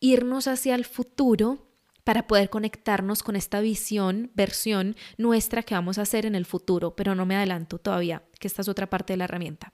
irnos 0.00 0.48
hacia 0.48 0.74
el 0.74 0.84
futuro 0.84 1.66
para 2.04 2.28
poder 2.28 2.50
conectarnos 2.50 3.22
con 3.24 3.34
esta 3.34 3.60
visión, 3.60 4.30
versión 4.34 4.94
nuestra 5.16 5.62
que 5.64 5.74
vamos 5.74 5.98
a 5.98 6.02
hacer 6.02 6.24
en 6.24 6.36
el 6.36 6.46
futuro, 6.46 6.94
pero 6.94 7.16
no 7.16 7.26
me 7.26 7.34
adelanto 7.34 7.78
todavía, 7.78 8.22
que 8.38 8.46
esta 8.46 8.62
es 8.62 8.68
otra 8.68 8.88
parte 8.88 9.12
de 9.12 9.16
la 9.16 9.24
herramienta. 9.24 9.72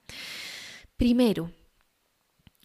Primero, 0.96 1.50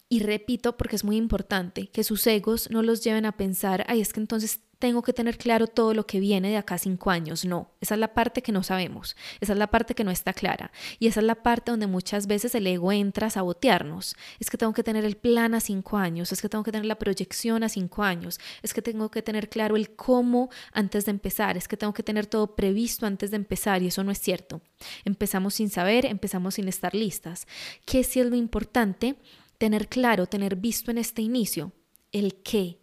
y 0.08 0.20
repito 0.20 0.76
porque 0.76 0.96
es 0.96 1.04
muy 1.04 1.16
importante, 1.16 1.88
que 1.88 2.04
sus 2.04 2.26
egos 2.26 2.70
no 2.70 2.82
los 2.82 3.04
lleven 3.04 3.26
a 3.26 3.36
pensar, 3.36 3.84
ay, 3.88 4.00
es 4.00 4.12
que 4.12 4.20
entonces 4.20 4.60
tengo 4.78 5.02
que 5.02 5.12
tener 5.12 5.38
claro 5.38 5.66
todo 5.66 5.92
lo 5.92 6.06
que 6.06 6.20
viene 6.20 6.50
de 6.50 6.56
acá 6.56 6.76
a 6.76 6.78
cinco 6.78 7.10
años. 7.10 7.44
No, 7.44 7.72
esa 7.80 7.94
es 7.94 8.00
la 8.00 8.14
parte 8.14 8.42
que 8.42 8.52
no 8.52 8.62
sabemos, 8.62 9.16
esa 9.40 9.52
es 9.52 9.58
la 9.58 9.66
parte 9.70 9.94
que 9.94 10.04
no 10.04 10.10
está 10.10 10.32
clara 10.32 10.70
y 10.98 11.08
esa 11.08 11.20
es 11.20 11.26
la 11.26 11.42
parte 11.42 11.72
donde 11.72 11.86
muchas 11.86 12.26
veces 12.26 12.54
el 12.54 12.66
ego 12.66 12.92
entra 12.92 13.26
a 13.26 13.30
sabotearnos. 13.30 14.14
Es 14.38 14.50
que 14.50 14.56
tengo 14.56 14.72
que 14.72 14.84
tener 14.84 15.04
el 15.04 15.16
plan 15.16 15.54
a 15.54 15.60
cinco 15.60 15.96
años, 15.98 16.32
es 16.32 16.40
que 16.40 16.48
tengo 16.48 16.64
que 16.64 16.72
tener 16.72 16.86
la 16.86 16.98
proyección 16.98 17.64
a 17.64 17.68
cinco 17.68 18.04
años, 18.04 18.38
es 18.62 18.72
que 18.72 18.82
tengo 18.82 19.10
que 19.10 19.22
tener 19.22 19.48
claro 19.48 19.76
el 19.76 19.90
cómo 19.96 20.48
antes 20.72 21.06
de 21.06 21.10
empezar, 21.10 21.56
es 21.56 21.66
que 21.66 21.76
tengo 21.76 21.92
que 21.92 22.02
tener 22.02 22.26
todo 22.26 22.54
previsto 22.54 23.04
antes 23.06 23.30
de 23.30 23.36
empezar 23.36 23.82
y 23.82 23.88
eso 23.88 24.04
no 24.04 24.12
es 24.12 24.20
cierto. 24.20 24.62
Empezamos 25.04 25.54
sin 25.54 25.70
saber, 25.70 26.06
empezamos 26.06 26.54
sin 26.54 26.68
estar 26.68 26.94
listas. 26.94 27.46
¿Qué 27.84 28.04
sí 28.04 28.20
es 28.20 28.26
lo 28.26 28.36
importante? 28.36 29.16
Tener 29.58 29.88
claro, 29.88 30.26
tener 30.26 30.56
visto 30.56 30.90
en 30.90 30.98
este 30.98 31.22
inicio 31.22 31.72
el 32.12 32.36
qué, 32.42 32.78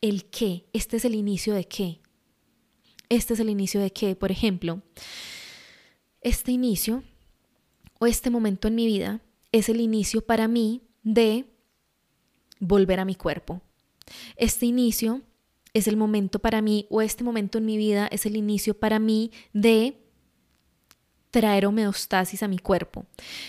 el 0.00 0.26
qué. 0.26 0.66
Este 0.72 0.98
es 0.98 1.04
el 1.04 1.14
inicio 1.14 1.54
de 1.54 1.66
qué. 1.66 2.00
Este 3.08 3.34
es 3.34 3.40
el 3.40 3.50
inicio 3.50 3.80
de 3.80 3.90
qué. 3.90 4.14
Por 4.14 4.30
ejemplo, 4.30 4.82
este 6.20 6.52
inicio 6.52 7.02
o 7.98 8.06
este 8.06 8.30
momento 8.30 8.68
en 8.68 8.74
mi 8.74 8.86
vida 8.86 9.20
es 9.52 9.68
el 9.68 9.80
inicio 9.80 10.24
para 10.24 10.48
mí 10.48 10.82
de 11.02 11.46
volver 12.60 13.00
a 13.00 13.04
mi 13.04 13.14
cuerpo. 13.14 13.62
Este 14.36 14.66
inicio 14.66 15.22
es 15.72 15.86
el 15.86 15.96
momento 15.96 16.38
para 16.38 16.62
mí 16.62 16.86
o 16.90 17.00
este 17.02 17.24
momento 17.24 17.58
en 17.58 17.64
mi 17.64 17.76
vida 17.76 18.08
es 18.10 18.26
el 18.26 18.36
inicio 18.36 18.78
para 18.78 18.98
mí 18.98 19.30
de 19.52 19.99
traer 21.30 21.66
homeostasis 21.66 22.42
a 22.42 22.48
mi 22.48 22.58
cuerpo. 22.58 23.06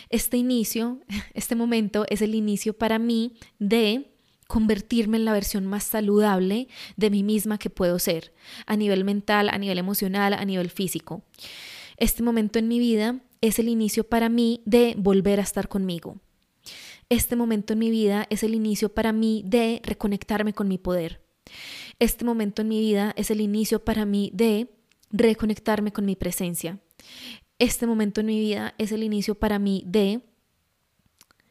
Este 0.10 0.38
inicio, 0.38 1.00
este 1.34 1.56
momento 1.56 2.06
es 2.10 2.22
el 2.22 2.36
inicio 2.36 2.74
para 2.74 3.00
mí 3.00 3.34
de 3.60 4.12
convertirme 4.48 5.17
en 5.17 5.26
la 5.26 5.32
versión 5.32 5.65
más 5.65 5.86
saludable 5.86 6.67
de 6.98 7.10
mí 7.10 7.24
misma 7.24 7.58
que 7.58 7.70
puedo 7.70 8.00
ser, 8.00 8.34
a 8.65 8.76
nivel 8.76 9.06
mental, 9.06 9.48
a 9.50 9.58
nivel 9.58 9.78
emocional, 9.78 10.34
a 10.34 10.44
nivel 10.44 10.70
físico. 10.70 11.24
Este 11.96 12.22
momento 12.22 12.60
en 12.60 12.67
mi 12.67 12.78
vida 12.78 13.22
es 13.39 13.60
el 13.60 13.70
inicio 13.70 14.04
para 14.04 14.28
mí 14.28 14.62
de 14.65 14.96
volver 14.98 15.39
a 15.39 15.44
estar 15.44 15.70
conmigo. 15.70 16.17
Este 17.08 17.36
momento 17.36 17.74
en 17.74 17.80
mi 17.80 17.89
vida 17.89 18.26
es 18.30 18.44
el 18.44 18.54
inicio 18.54 18.94
para 18.94 19.13
mí 19.13 19.44
de 19.46 19.82
reconectarme 19.84 20.54
con 20.54 20.67
mi 20.67 20.78
poder. 20.78 21.22
Este 22.00 22.26
momento 22.26 22.62
en 22.62 22.70
mi 22.70 22.80
vida 22.80 23.13
es 23.15 23.32
el 23.32 23.41
inicio 23.41 23.84
para 23.84 24.06
mí 24.06 24.32
de 24.34 24.70
reconectarme 25.12 25.91
con 25.91 26.06
mi 26.06 26.15
presencia. 26.15 26.80
Este 27.62 27.86
momento 27.86 28.21
en 28.21 28.26
mi 28.26 28.39
vida 28.39 28.74
es 28.80 28.91
el 28.91 29.04
inicio 29.04 29.36
para 29.36 29.60
mí 29.60 29.84
de 29.86 30.21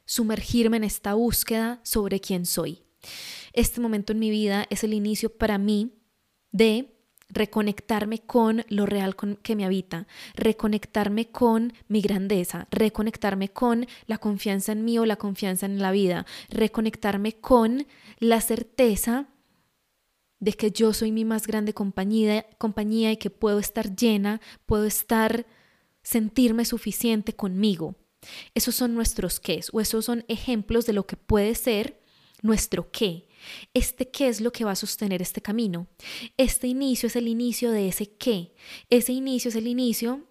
sumergirme 0.07 0.79
en 0.79 0.83
esta 0.83 1.15
búsqueda 1.15 1.79
sobre 1.85 2.19
quién 2.19 2.47
soy. 2.47 2.83
Este 3.53 3.81
momento 3.81 4.13
en 4.13 4.19
mi 4.19 4.29
vida 4.29 4.67
es 4.71 4.83
el 4.83 4.93
inicio 4.93 5.33
para 5.33 5.57
mí 5.57 5.93
de 6.51 6.97
reconectarme 7.29 8.19
con 8.19 8.65
lo 8.69 8.87
real 8.87 9.15
que 9.41 9.55
me 9.55 9.65
habita, 9.65 10.09
reconectarme 10.35 11.29
con 11.29 11.75
mi 11.87 12.01
grandeza, 12.01 12.67
reconectarme 12.73 13.51
con 13.51 13.87
la 14.09 14.19
confianza 14.19 14.73
en 14.73 14.85
mí 14.85 14.99
o 14.99 15.07
la 15.07 15.15
confianza 15.15 15.67
en 15.67 15.79
la 15.79 15.93
vida, 15.93 16.27
reconectarme 16.49 17.35
con 17.35 17.87
la 18.19 18.41
certeza 18.41 19.29
de 20.41 20.55
que 20.55 20.73
yo 20.73 20.93
soy 20.93 21.13
mi 21.13 21.25
más 21.25 21.47
grande 21.47 21.73
compañía, 21.73 22.47
compañía 22.59 23.13
y 23.13 23.17
que 23.17 23.31
puedo 23.31 23.61
estar 23.61 23.95
llena, 23.95 24.41
puedo 24.67 24.87
estar, 24.87 25.47
sentirme 26.11 26.65
suficiente 26.65 27.35
conmigo. 27.35 27.95
Esos 28.53 28.75
son 28.75 28.95
nuestros 28.95 29.39
qués 29.39 29.71
o 29.73 29.81
esos 29.81 30.05
son 30.05 30.25
ejemplos 30.27 30.85
de 30.85 30.93
lo 30.93 31.07
que 31.07 31.17
puede 31.17 31.55
ser 31.55 32.03
nuestro 32.43 32.91
qué. 32.91 33.29
Este 33.75 34.11
qué 34.11 34.27
es 34.27 34.41
lo 34.41 34.51
que 34.51 34.65
va 34.65 34.73
a 34.73 34.77
sostener 34.77 35.23
este 35.23 35.41
camino. 35.41 35.87
Este 36.37 36.67
inicio 36.67 37.07
es 37.07 37.15
el 37.15 37.29
inicio 37.29 37.71
de 37.71 37.87
ese 37.87 38.11
qué. 38.17 38.55
Ese 38.89 39.13
inicio 39.13 39.51
es 39.51 39.55
el 39.55 39.69
inicio 39.69 40.27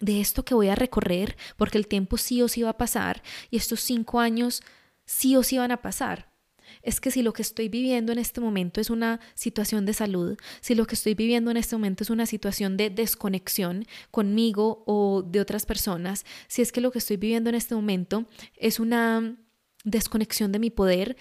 de 0.00 0.22
esto 0.22 0.42
que 0.42 0.54
voy 0.54 0.68
a 0.68 0.74
recorrer, 0.74 1.36
porque 1.58 1.76
el 1.76 1.86
tiempo 1.86 2.16
sí 2.16 2.40
o 2.40 2.48
sí 2.48 2.62
va 2.62 2.70
a 2.70 2.78
pasar 2.78 3.22
y 3.50 3.58
estos 3.58 3.80
cinco 3.80 4.20
años 4.20 4.62
sí 5.04 5.36
o 5.36 5.42
sí 5.42 5.58
van 5.58 5.70
a 5.70 5.82
pasar. 5.82 6.33
Es 6.82 7.00
que 7.00 7.10
si 7.10 7.22
lo 7.22 7.32
que 7.32 7.42
estoy 7.42 7.68
viviendo 7.68 8.12
en 8.12 8.18
este 8.18 8.40
momento 8.40 8.80
es 8.80 8.90
una 8.90 9.20
situación 9.34 9.86
de 9.86 9.94
salud, 9.94 10.36
si 10.60 10.74
lo 10.74 10.86
que 10.86 10.94
estoy 10.94 11.14
viviendo 11.14 11.50
en 11.50 11.56
este 11.56 11.76
momento 11.76 12.02
es 12.02 12.10
una 12.10 12.26
situación 12.26 12.76
de 12.76 12.90
desconexión 12.90 13.86
conmigo 14.10 14.82
o 14.86 15.22
de 15.22 15.40
otras 15.40 15.66
personas, 15.66 16.24
si 16.48 16.62
es 16.62 16.72
que 16.72 16.80
lo 16.80 16.90
que 16.90 16.98
estoy 16.98 17.16
viviendo 17.16 17.50
en 17.50 17.56
este 17.56 17.74
momento 17.74 18.26
es 18.56 18.80
una 18.80 19.36
desconexión 19.84 20.52
de 20.52 20.58
mi 20.58 20.70
poder 20.70 21.16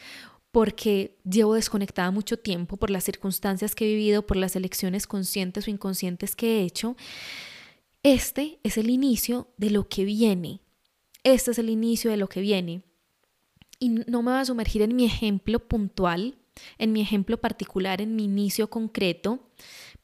porque 0.51 1.17
llevo 1.27 1.55
desconectada 1.55 2.11
mucho 2.11 2.37
tiempo 2.37 2.77
por 2.77 2.91
las 2.91 3.03
circunstancias 3.03 3.73
que 3.73 3.85
he 3.85 3.95
vivido, 3.95 4.25
por 4.25 4.37
las 4.37 4.55
elecciones 4.55 5.07
conscientes 5.07 5.67
o 5.67 5.71
inconscientes 5.71 6.35
que 6.35 6.59
he 6.59 6.63
hecho. 6.63 6.95
Este 8.03 8.59
es 8.61 8.77
el 8.77 8.91
inicio 8.91 9.47
de 9.57 9.71
lo 9.71 9.89
que 9.89 10.05
viene. 10.05 10.61
Este 11.23 11.51
es 11.51 11.57
el 11.57 11.69
inicio 11.69 12.11
de 12.11 12.17
lo 12.17 12.29
que 12.29 12.41
viene. 12.41 12.83
Y 13.83 13.89
no 13.89 14.23
me 14.23 14.31
va 14.31 14.39
a 14.39 14.45
sumergir 14.45 14.81
en 14.81 14.95
mi 14.95 15.03
ejemplo 15.03 15.59
puntual, 15.59 16.37
en 16.77 16.93
mi 16.93 17.01
ejemplo 17.01 17.41
particular, 17.41 17.99
en 17.99 18.15
mi 18.15 18.23
inicio 18.23 18.69
concreto, 18.69 19.51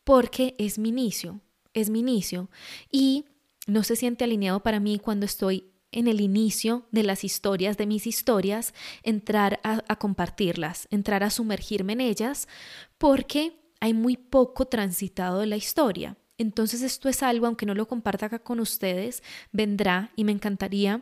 porque 0.04 0.54
es 0.58 0.78
mi 0.78 0.90
inicio, 0.90 1.40
es 1.74 1.90
mi 1.90 2.02
inicio. 2.02 2.50
Y 2.92 3.24
no 3.68 3.84
se 3.84 3.96
siente 3.96 4.26
alineado 4.26 4.62
para 4.64 4.82
mí 4.82 5.00
cuando 5.00 5.26
estoy 5.26 5.72
en 5.94 6.10
el 6.10 6.20
inicio 6.20 6.88
de 6.92 7.04
las 7.04 7.24
historias, 7.24 7.78
de 7.78 7.86
mis 7.86 8.06
historias, 8.06 8.74
entrar 9.02 9.62
a, 9.64 9.96
compartirlas, 9.96 10.90
entrar 10.92 11.24
a 11.24 11.30
sumergirme 11.30 11.94
en 11.94 12.02
ellas, 12.02 12.50
porque 12.98 13.62
hay 13.80 13.94
muy 13.94 14.18
poco 14.18 14.66
transitado 14.66 15.40
de 15.40 15.46
la 15.46 15.56
historia. 15.56 16.18
Entonces 16.38 16.82
esto 16.82 17.08
es 17.08 17.24
algo, 17.24 17.46
aunque 17.46 17.66
no 17.66 17.76
lo 17.76 17.88
comparta 17.88 18.26
acá 18.26 18.40
con 18.40 18.60
ustedes, 18.60 19.24
vendrá 19.54 20.12
y 20.18 20.26
me 20.26 20.34
encantaría 20.34 21.02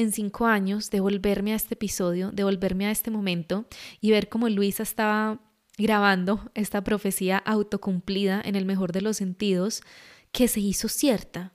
en 0.00 0.12
cinco 0.12 0.46
años 0.46 0.90
devolverme 0.90 1.52
a 1.52 1.56
este 1.56 1.74
episodio, 1.74 2.30
devolverme 2.32 2.86
a 2.86 2.90
este 2.90 3.10
momento 3.10 3.66
y 4.00 4.10
ver 4.10 4.28
cómo 4.28 4.48
Luisa 4.48 4.82
estaba 4.82 5.40
grabando 5.76 6.50
esta 6.54 6.82
profecía 6.82 7.38
autocumplida 7.38 8.40
en 8.44 8.56
el 8.56 8.64
mejor 8.64 8.92
de 8.92 9.02
los 9.02 9.16
sentidos 9.16 9.82
que 10.32 10.48
se 10.48 10.60
hizo 10.60 10.88
cierta. 10.88 11.52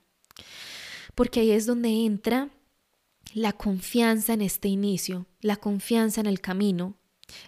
Porque 1.13 1.41
ahí 1.41 1.51
es 1.51 1.65
donde 1.65 2.05
entra 2.05 2.49
la 3.34 3.53
confianza 3.53 4.34
en 4.34 4.41
este 4.41 4.67
inicio, 4.67 5.27
la 5.41 5.58
confianza 5.58 6.21
en 6.21 6.27
el 6.27 6.41
camino, 6.41 6.97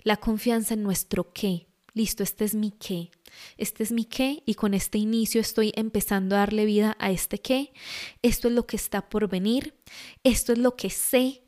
la 0.04 0.18
confianza 0.18 0.74
en 0.74 0.84
nuestro 0.84 1.34
qué. 1.34 1.68
Listo, 1.94 2.24
este 2.24 2.46
es 2.46 2.56
mi 2.56 2.72
qué. 2.72 3.12
Este 3.58 3.84
es 3.84 3.92
mi 3.92 4.06
qué 4.06 4.44
y 4.46 4.56
con 4.56 4.74
este 4.74 4.98
inicio 4.98 5.42
estoy 5.42 5.72
empezando 5.76 6.36
a 6.36 6.40
darle 6.40 6.66
vida 6.66 6.96
a 7.00 7.12
este 7.12 7.40
qué. 7.40 7.74
Esto 8.22 8.48
es 8.48 8.54
lo 8.54 8.66
que 8.68 8.76
está 8.76 9.10
por 9.10 9.28
venir. 9.28 9.76
Esto 10.24 10.54
es 10.54 10.60
lo 10.60 10.76
que 10.76 10.90
sé, 10.90 11.44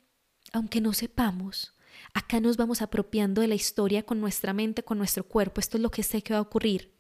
aunque 0.51 0.81
no 0.81 0.93
sepamos. 0.93 1.73
Acá 2.13 2.39
nos 2.39 2.57
vamos 2.57 2.81
apropiando 2.81 3.41
de 3.41 3.47
la 3.47 3.55
historia 3.55 4.03
con 4.03 4.19
nuestra 4.19 4.53
mente, 4.53 4.83
con 4.83 4.97
nuestro 4.97 5.23
cuerpo. 5.23 5.59
Esto 5.59 5.77
es 5.77 5.83
lo 5.83 5.91
que 5.91 6.03
sé 6.03 6.21
que 6.21 6.33
va 6.33 6.39
a 6.39 6.43
ocurrir. 6.43 6.93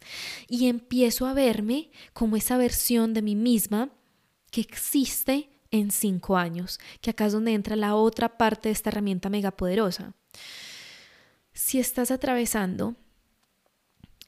Y 0.47 0.67
empiezo 0.67 1.25
a 1.25 1.33
verme 1.33 1.91
como 2.13 2.35
esa 2.35 2.57
versión 2.57 3.13
de 3.13 3.21
mí 3.21 3.35
misma 3.35 3.91
que 4.51 4.61
existe 4.61 5.49
en 5.71 5.91
cinco 5.91 6.37
años, 6.37 6.79
que 7.01 7.11
acá 7.11 7.27
es 7.27 7.33
donde 7.33 7.53
entra 7.53 7.75
la 7.75 7.95
otra 7.95 8.37
parte 8.37 8.69
de 8.69 8.73
esta 8.73 8.89
herramienta 8.89 9.29
megapoderosa. 9.29 10.15
Si 11.53 11.79
estás 11.79 12.11
atravesando 12.11 12.95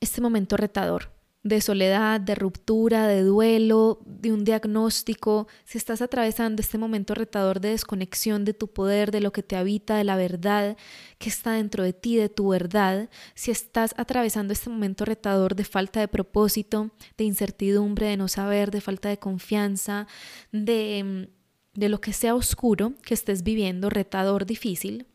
este 0.01 0.19
momento 0.19 0.57
retador, 0.57 1.11
de 1.43 1.59
soledad, 1.59 2.21
de 2.21 2.35
ruptura, 2.35 3.07
de 3.07 3.23
duelo, 3.23 3.99
de 4.05 4.31
un 4.31 4.43
diagnóstico, 4.43 5.47
si 5.65 5.77
estás 5.77 6.01
atravesando 6.01 6.61
este 6.61 6.77
momento 6.77 7.15
retador 7.15 7.59
de 7.61 7.69
desconexión 7.69 8.45
de 8.45 8.53
tu 8.53 8.67
poder, 8.67 9.11
de 9.11 9.21
lo 9.21 9.31
que 9.31 9.41
te 9.41 9.55
habita, 9.55 9.95
de 9.95 10.03
la 10.03 10.15
verdad 10.15 10.77
que 11.17 11.29
está 11.29 11.53
dentro 11.53 11.83
de 11.83 11.93
ti, 11.93 12.15
de 12.15 12.29
tu 12.29 12.49
verdad, 12.49 13.09
si 13.33 13.49
estás 13.49 13.95
atravesando 13.97 14.53
este 14.53 14.69
momento 14.69 15.03
retador 15.03 15.55
de 15.55 15.63
falta 15.63 15.99
de 15.99 16.07
propósito, 16.07 16.91
de 17.17 17.23
incertidumbre, 17.23 18.07
de 18.07 18.17
no 18.17 18.27
saber, 18.27 18.69
de 18.69 18.81
falta 18.81 19.09
de 19.09 19.17
confianza, 19.17 20.07
de, 20.51 21.29
de 21.73 21.89
lo 21.89 22.01
que 22.01 22.13
sea 22.13 22.35
oscuro 22.35 22.93
que 23.01 23.15
estés 23.15 23.41
viviendo, 23.41 23.89
retador, 23.89 24.45
difícil, 24.45 25.07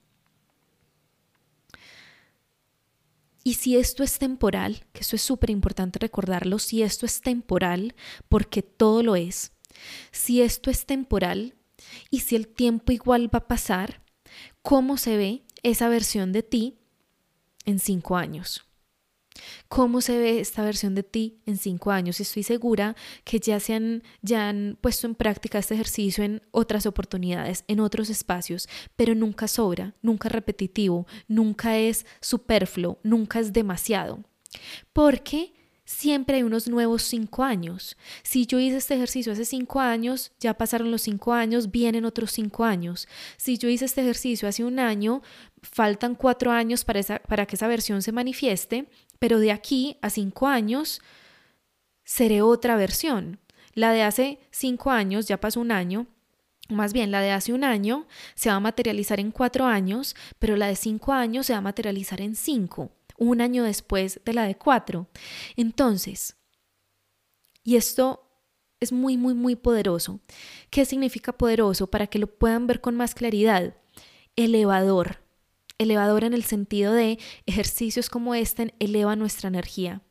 Y 3.46 3.54
si 3.54 3.76
esto 3.76 4.02
es 4.02 4.18
temporal, 4.18 4.84
que 4.92 5.02
eso 5.02 5.14
es 5.14 5.22
súper 5.22 5.50
importante 5.50 6.00
recordarlo, 6.00 6.58
si 6.58 6.82
esto 6.82 7.06
es 7.06 7.20
temporal, 7.20 7.94
porque 8.28 8.60
todo 8.60 9.04
lo 9.04 9.14
es, 9.14 9.52
si 10.10 10.42
esto 10.42 10.68
es 10.68 10.84
temporal 10.84 11.54
y 12.10 12.22
si 12.22 12.34
el 12.34 12.48
tiempo 12.48 12.90
igual 12.90 13.32
va 13.32 13.38
a 13.38 13.46
pasar, 13.46 14.02
¿cómo 14.62 14.96
se 14.96 15.16
ve 15.16 15.44
esa 15.62 15.88
versión 15.88 16.32
de 16.32 16.42
ti 16.42 16.80
en 17.66 17.78
cinco 17.78 18.16
años? 18.16 18.65
¿Cómo 19.68 20.00
se 20.00 20.18
ve 20.18 20.40
esta 20.40 20.62
versión 20.62 20.94
de 20.94 21.02
ti 21.02 21.40
en 21.46 21.56
cinco 21.56 21.90
años? 21.90 22.20
Estoy 22.20 22.42
segura 22.42 22.96
que 23.24 23.40
ya 23.40 23.60
se 23.60 23.74
han, 23.74 24.02
ya 24.22 24.48
han 24.48 24.78
puesto 24.80 25.06
en 25.06 25.14
práctica 25.14 25.58
este 25.58 25.74
ejercicio 25.74 26.24
en 26.24 26.42
otras 26.50 26.86
oportunidades, 26.86 27.64
en 27.68 27.80
otros 27.80 28.10
espacios, 28.10 28.68
pero 28.96 29.14
nunca 29.14 29.48
sobra, 29.48 29.94
nunca 30.02 30.28
repetitivo, 30.28 31.06
nunca 31.28 31.78
es 31.78 32.06
superfluo, 32.20 32.98
nunca 33.02 33.40
es 33.40 33.52
demasiado. 33.52 34.24
Porque 34.92 35.55
siempre 35.86 36.36
hay 36.36 36.42
unos 36.42 36.68
nuevos 36.68 37.02
cinco 37.02 37.42
años. 37.42 37.96
Si 38.22 38.44
yo 38.44 38.58
hice 38.58 38.76
este 38.76 38.96
ejercicio 38.96 39.32
hace 39.32 39.46
cinco 39.46 39.80
años, 39.80 40.32
ya 40.38 40.52
pasaron 40.52 40.90
los 40.90 41.00
cinco 41.00 41.32
años, 41.32 41.70
vienen 41.70 42.04
otros 42.04 42.32
cinco 42.32 42.64
años. 42.64 43.08
Si 43.38 43.56
yo 43.56 43.70
hice 43.70 43.86
este 43.86 44.02
ejercicio 44.02 44.46
hace 44.46 44.64
un 44.64 44.78
año, 44.78 45.22
faltan 45.62 46.14
cuatro 46.14 46.52
años 46.52 46.84
para, 46.84 47.46
que 47.46 47.56
esa 47.56 47.68
versión 47.68 48.02
se 48.02 48.12
manifieste 48.12 48.86
pero 49.18 49.38
de 49.38 49.52
aquí 49.52 49.98
a 50.02 50.10
cinco 50.10 50.46
años 50.46 51.00
seré 52.04 52.42
otra 52.42 52.76
versión. 52.76 53.40
La 53.74 53.92
de 53.92 54.02
hace 54.02 54.38
cinco 54.50 54.90
años, 54.90 55.26
ya 55.26 55.40
pasó 55.40 55.60
un 55.60 55.72
año, 55.72 56.06
más 56.68 56.92
bien 56.92 57.10
la 57.10 57.20
de 57.20 57.30
hace 57.30 57.52
un 57.52 57.64
año 57.64 58.06
se 58.34 58.48
va 58.48 58.56
a 58.56 58.60
materializar 58.60 59.20
en 59.20 59.30
cuatro 59.30 59.66
años, 59.66 60.16
pero 60.38 60.56
la 60.56 60.66
de 60.66 60.76
cinco 60.76 61.12
años 61.12 61.46
se 61.46 61.52
va 61.52 61.58
a 61.58 61.62
materializar 61.62 62.20
en 62.20 62.34
cinco, 62.34 62.90
un 63.18 63.40
año 63.40 63.64
después 63.64 64.20
de 64.24 64.32
la 64.32 64.44
de 64.44 64.56
cuatro. 64.56 65.08
Entonces, 65.56 66.36
y 67.62 67.76
esto 67.76 68.22
es 68.80 68.92
muy, 68.92 69.16
muy, 69.16 69.34
muy 69.34 69.56
poderoso. 69.56 70.20
¿Qué 70.70 70.84
significa 70.84 71.32
poderoso? 71.32 71.88
Para 71.88 72.06
que 72.06 72.18
lo 72.18 72.26
puedan 72.26 72.66
ver 72.66 72.80
con 72.80 72.96
más 72.96 73.14
claridad. 73.14 73.74
Elevador 74.36 75.26
elevador 75.78 76.24
en 76.24 76.34
el 76.34 76.44
sentido 76.44 76.92
de 76.92 77.18
ejercicios 77.46 78.08
como 78.08 78.34
este 78.34 78.74
elevan 78.78 79.18
nuestra 79.18 79.48
energía, 79.48 80.02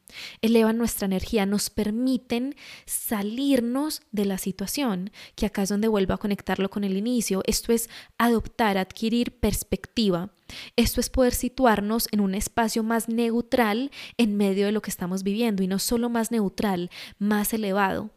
elevan 0.42 0.78
nuestra 0.78 1.06
energía, 1.06 1.46
nos 1.46 1.70
permiten 1.70 2.56
salirnos 2.86 4.02
de 4.12 4.26
la 4.26 4.38
situación, 4.38 5.12
que 5.36 5.46
acá 5.46 5.64
es 5.64 5.70
donde 5.70 5.88
vuelvo 5.88 6.14
a 6.14 6.18
conectarlo 6.18 6.70
con 6.70 6.84
el 6.84 6.98
inicio. 6.98 7.42
Esto 7.46 7.74
es 7.74 7.90
adoptar, 8.18 8.78
adquirir 8.78 9.40
perspectiva. 9.40 10.32
Esto 10.76 11.00
es 11.00 11.10
poder 11.10 11.34
situarnos 11.34 12.08
en 12.12 12.20
un 12.20 12.36
espacio 12.36 12.84
más 12.84 13.10
neutral 13.10 13.92
en 14.18 14.38
medio 14.38 14.66
de 14.66 14.72
lo 14.72 14.82
que 14.82 14.92
estamos 14.92 15.24
viviendo 15.24 15.64
y 15.64 15.68
no 15.68 15.80
solo 15.80 16.10
más 16.10 16.32
neutral, 16.32 16.90
más 17.18 17.54
elevado. 17.54 18.12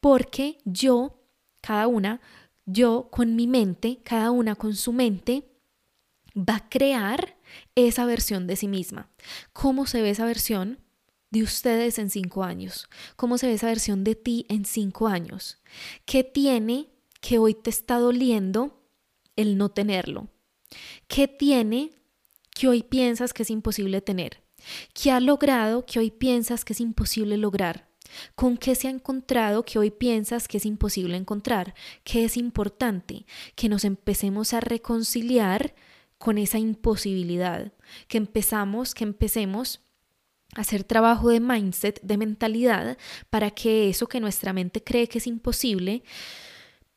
Porque 0.00 0.58
yo, 0.64 1.22
cada 1.60 1.86
una, 1.86 2.20
yo 2.66 3.08
con 3.10 3.36
mi 3.36 3.46
mente, 3.46 4.00
cada 4.04 4.30
una 4.30 4.54
con 4.54 4.74
su 4.74 4.92
mente, 4.92 5.44
va 6.36 6.56
a 6.56 6.68
crear 6.68 7.36
esa 7.74 8.06
versión 8.06 8.46
de 8.46 8.56
sí 8.56 8.68
misma. 8.68 9.08
¿Cómo 9.52 9.86
se 9.86 10.02
ve 10.02 10.10
esa 10.10 10.26
versión? 10.26 10.78
De 11.34 11.42
ustedes 11.42 11.98
en 11.98 12.10
cinco 12.10 12.44
años? 12.44 12.88
¿Cómo 13.16 13.38
se 13.38 13.48
ve 13.48 13.54
esa 13.54 13.66
versión 13.66 14.04
de 14.04 14.14
ti 14.14 14.46
en 14.48 14.64
cinco 14.64 15.08
años? 15.08 15.58
¿Qué 16.06 16.22
tiene 16.22 16.88
que 17.20 17.38
hoy 17.38 17.54
te 17.54 17.70
está 17.70 17.98
doliendo 17.98 18.80
el 19.34 19.58
no 19.58 19.68
tenerlo? 19.68 20.28
¿Qué 21.08 21.26
tiene 21.26 21.90
que 22.50 22.68
hoy 22.68 22.84
piensas 22.84 23.32
que 23.32 23.42
es 23.42 23.50
imposible 23.50 24.00
tener? 24.00 24.44
¿Qué 24.94 25.10
ha 25.10 25.18
logrado 25.18 25.84
que 25.84 25.98
hoy 25.98 26.12
piensas 26.12 26.64
que 26.64 26.72
es 26.72 26.80
imposible 26.80 27.36
lograr? 27.36 27.88
¿Con 28.36 28.56
qué 28.56 28.76
se 28.76 28.86
ha 28.86 28.90
encontrado 28.92 29.64
que 29.64 29.80
hoy 29.80 29.90
piensas 29.90 30.46
que 30.46 30.58
es 30.58 30.66
imposible 30.66 31.16
encontrar? 31.16 31.74
¿Qué 32.04 32.24
es 32.24 32.36
importante? 32.36 33.26
Que 33.56 33.68
nos 33.68 33.84
empecemos 33.84 34.54
a 34.54 34.60
reconciliar 34.60 35.74
con 36.18 36.38
esa 36.38 36.58
imposibilidad, 36.58 37.72
que 38.06 38.18
empezamos, 38.18 38.94
que 38.94 39.02
empecemos 39.02 39.83
hacer 40.54 40.84
trabajo 40.84 41.30
de 41.30 41.40
mindset, 41.40 42.00
de 42.02 42.18
mentalidad, 42.18 42.98
para 43.30 43.50
que 43.50 43.88
eso 43.88 44.06
que 44.06 44.20
nuestra 44.20 44.52
mente 44.52 44.82
cree 44.82 45.08
que 45.08 45.18
es 45.18 45.26
imposible 45.26 46.02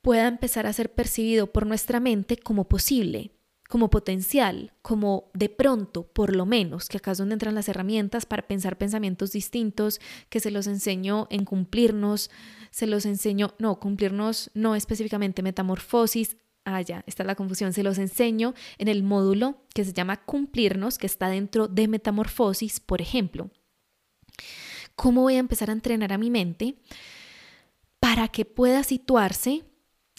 pueda 0.02 0.28
empezar 0.28 0.66
a 0.68 0.74
ser 0.74 0.94
percibido 0.94 1.48
por 1.48 1.66
nuestra 1.66 2.00
mente 2.00 2.38
como 2.38 2.68
posible, 2.70 3.32
como 3.68 3.90
potencial, 3.90 4.72
como 4.82 5.30
de 5.34 5.50
pronto, 5.50 6.04
por 6.04 6.36
lo 6.36 6.46
menos, 6.46 6.88
que 6.88 6.98
acá 6.98 7.12
es 7.12 7.18
donde 7.18 7.34
entran 7.34 7.56
las 7.56 7.68
herramientas 7.68 8.26
para 8.26 8.48
pensar 8.48 8.78
pensamientos 8.78 9.32
distintos, 9.34 10.00
que 10.30 10.40
se 10.40 10.52
los 10.52 10.68
enseño 10.68 11.28
en 11.30 11.44
cumplirnos, 11.44 12.32
se 12.72 12.88
los 12.88 13.06
enseño, 13.06 13.54
no, 13.60 13.80
cumplirnos 13.80 14.52
no 14.54 14.76
específicamente 14.76 15.44
metamorfosis, 15.44 16.38
Ah, 16.70 16.82
ya, 16.82 17.02
está 17.08 17.24
la 17.24 17.36
confusión. 17.36 17.72
Se 17.72 17.82
los 17.82 17.98
enseño 17.98 18.54
en 18.78 18.90
el 18.90 19.02
módulo 19.02 19.64
que 19.74 19.86
se 19.86 19.94
llama 19.94 20.18
cumplirnos, 20.18 20.98
que 20.98 21.08
está 21.08 21.30
dentro 21.30 21.70
de 21.70 21.88
metamorfosis, 21.88 22.82
por 22.82 23.02
ejemplo. 23.02 23.50
¿Cómo 24.98 25.22
voy 25.22 25.36
a 25.36 25.40
empezar 25.40 25.70
a 25.70 25.74
entrenar 25.74 26.12
a 26.12 26.18
mi 26.18 26.30
mente 26.30 26.76
para 28.02 28.28
que 28.28 28.44
pueda 28.44 28.84
situarse 28.84 29.64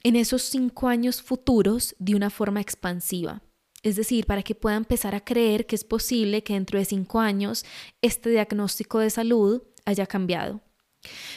en 0.02 0.16
esos 0.16 0.40
cinco 0.40 0.88
años 0.88 1.20
futuros 1.20 1.94
de 1.98 2.14
una 2.14 2.30
forma 2.30 2.62
expansiva? 2.62 3.42
Es 3.82 3.96
decir, 3.96 4.24
para 4.24 4.42
que 4.42 4.54
pueda 4.54 4.76
empezar 4.76 5.14
a 5.14 5.22
creer 5.22 5.66
que 5.66 5.76
es 5.76 5.84
posible 5.84 6.42
que 6.42 6.54
dentro 6.54 6.78
de 6.78 6.87
cinco 6.87 7.20
años 7.20 7.66
este 8.00 8.30
diagnóstico 8.30 9.00
de 9.00 9.11
salud 9.11 9.64
haya 9.84 10.06
cambiado. 10.06 10.62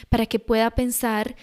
Para 0.08 0.24
que 0.24 0.38
pueda 0.38 0.70
pensar 0.70 1.36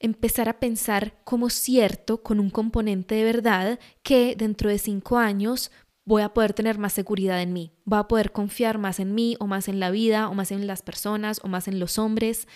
empezar 0.00 0.48
a 0.48 0.60
pensar 0.60 1.18
como 1.24 1.50
cierto, 1.50 2.22
con 2.22 2.40
un 2.40 2.50
componente 2.50 3.14
de 3.16 3.24
verdad, 3.24 3.78
que 4.02 4.36
dentro 4.36 4.70
de 4.70 4.78
cinco 4.78 5.18
años 5.18 5.70
voy 6.04 6.22
a 6.22 6.32
poder 6.32 6.54
tener 6.54 6.78
más 6.78 6.94
seguridad 6.94 7.42
en 7.42 7.52
mí, 7.52 7.72
voy 7.84 7.98
a 7.98 8.08
poder 8.08 8.32
confiar 8.32 8.78
más 8.78 8.98
en 8.98 9.14
mí 9.14 9.36
o 9.40 9.46
más 9.46 9.68
en 9.68 9.78
la 9.78 9.90
vida 9.90 10.28
o 10.28 10.34
más 10.34 10.52
en 10.52 10.66
las 10.66 10.82
personas 10.82 11.40
o 11.42 11.48
más 11.48 11.68
en 11.68 11.78
los 11.78 11.98
hombres. 11.98 12.48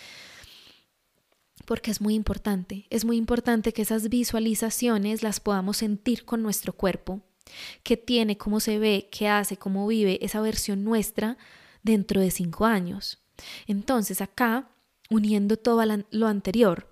Porque 1.67 1.91
es 1.91 2.01
muy 2.01 2.15
importante, 2.15 2.87
es 2.91 3.05
muy 3.05 3.17
importante 3.17 3.73
que 3.73 3.83
esas 3.83 4.09
visualizaciones 4.09 5.23
las 5.23 5.39
podamos 5.39 5.77
sentir 5.77 6.25
con 6.25 6.43
nuestro 6.43 6.73
cuerpo, 6.73 7.21
que 7.83 7.97
tiene, 7.97 8.39
cómo 8.39 8.59
se 8.59 8.79
ve, 8.79 9.09
qué 9.13 9.29
hace, 9.29 9.57
cómo 9.57 9.87
vive 9.87 10.19
esa 10.25 10.41
versión 10.41 10.83
nuestra 10.83 11.37
dentro 11.83 12.21
de 12.21 12.31
cinco 12.31 12.65
años. 12.65 13.23
Entonces 13.67 14.21
acá, 14.21 14.71
uniendo 15.11 15.57
todo 15.57 15.85
lo 16.11 16.27
anterior, 16.27 16.92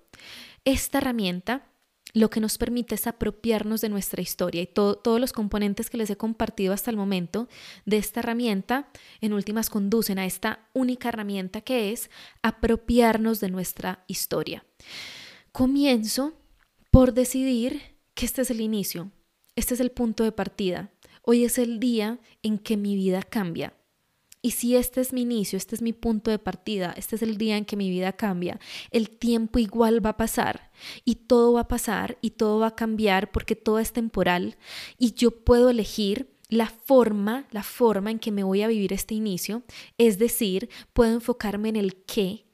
esta 0.65 0.99
herramienta 0.99 1.67
lo 2.13 2.29
que 2.29 2.41
nos 2.41 2.57
permite 2.57 2.95
es 2.95 3.07
apropiarnos 3.07 3.81
de 3.81 3.89
nuestra 3.89 4.21
historia 4.21 4.61
y 4.61 4.67
todos 4.67 5.19
los 5.19 5.31
componentes 5.31 5.89
que 5.89 5.97
les 5.97 6.09
he 6.09 6.17
compartido 6.17 6.73
hasta 6.73 6.91
el 6.91 6.97
momento 6.97 7.47
de 7.85 7.97
esta 7.97 8.19
herramienta, 8.19 8.89
en 9.21 9.33
últimas 9.33 9.69
conducen 9.69 10.19
a 10.19 10.25
esta 10.25 10.67
única 10.73 11.09
herramienta 11.09 11.61
que 11.61 11.91
es 11.91 12.09
apropiarnos 12.41 13.39
de 13.39 13.49
nuestra 13.49 14.03
historia. 14.07 14.65
Comienzo 15.51 16.33
por 16.89 17.13
decidir 17.13 17.81
que 18.13 18.25
este 18.25 18.41
es 18.41 18.51
el 18.51 18.59
inicio, 18.59 19.11
este 19.55 19.73
es 19.73 19.79
el 19.79 19.91
punto 19.91 20.23
de 20.23 20.31
partida. 20.31 20.91
Hoy 21.23 21.45
es 21.45 21.57
el 21.57 21.79
día 21.79 22.19
en 22.41 22.57
que 22.57 22.77
mi 22.77 22.95
vida 22.95 23.21
cambia. 23.21 23.73
Y 24.41 24.51
si 24.51 24.75
este 24.75 25.01
es 25.01 25.13
mi 25.13 25.21
inicio, 25.21 25.57
este 25.57 25.75
es 25.75 25.81
mi 25.81 25.93
punto 25.93 26.31
de 26.31 26.39
partida, 26.39 26.93
este 26.97 27.15
es 27.15 27.21
el 27.21 27.37
día 27.37 27.57
en 27.57 27.65
que 27.65 27.77
mi 27.77 27.89
vida 27.91 28.13
cambia, 28.13 28.59
el 28.89 29.09
tiempo 29.09 29.59
igual 29.59 30.03
va 30.03 30.11
a 30.11 30.17
pasar 30.17 30.71
y 31.05 31.15
todo 31.15 31.53
va 31.53 31.61
a 31.61 31.67
pasar 31.67 32.17
y 32.21 32.31
todo 32.31 32.59
va 32.59 32.67
a 32.67 32.75
cambiar 32.75 33.31
porque 33.31 33.55
todo 33.55 33.77
es 33.77 33.93
temporal 33.93 34.57
y 34.97 35.13
yo 35.13 35.43
puedo 35.43 35.69
elegir 35.69 36.31
la 36.49 36.67
forma, 36.67 37.47
la 37.51 37.63
forma 37.63 38.09
en 38.09 38.19
que 38.19 38.31
me 38.31 38.43
voy 38.43 38.63
a 38.63 38.67
vivir 38.67 38.93
este 38.93 39.13
inicio, 39.13 39.61
es 39.97 40.17
decir, 40.17 40.69
puedo 40.91 41.13
enfocarme 41.13 41.69
en 41.69 41.75
el 41.75 42.03
qué, 42.03 42.45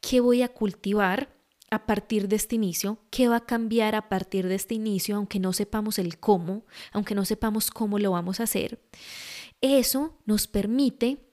qué 0.00 0.20
voy 0.20 0.42
a 0.42 0.48
cultivar 0.48 1.34
a 1.70 1.86
partir 1.86 2.28
de 2.28 2.36
este 2.36 2.56
inicio, 2.56 2.98
qué 3.10 3.28
va 3.28 3.36
a 3.36 3.46
cambiar 3.46 3.94
a 3.94 4.08
partir 4.08 4.46
de 4.46 4.56
este 4.56 4.74
inicio, 4.74 5.16
aunque 5.16 5.40
no 5.40 5.52
sepamos 5.52 5.98
el 5.98 6.18
cómo, 6.18 6.64
aunque 6.92 7.14
no 7.14 7.24
sepamos 7.24 7.70
cómo 7.70 7.98
lo 7.98 8.12
vamos 8.12 8.40
a 8.40 8.44
hacer. 8.44 8.80
Eso 9.60 10.18
nos 10.26 10.46
permite 10.48 11.25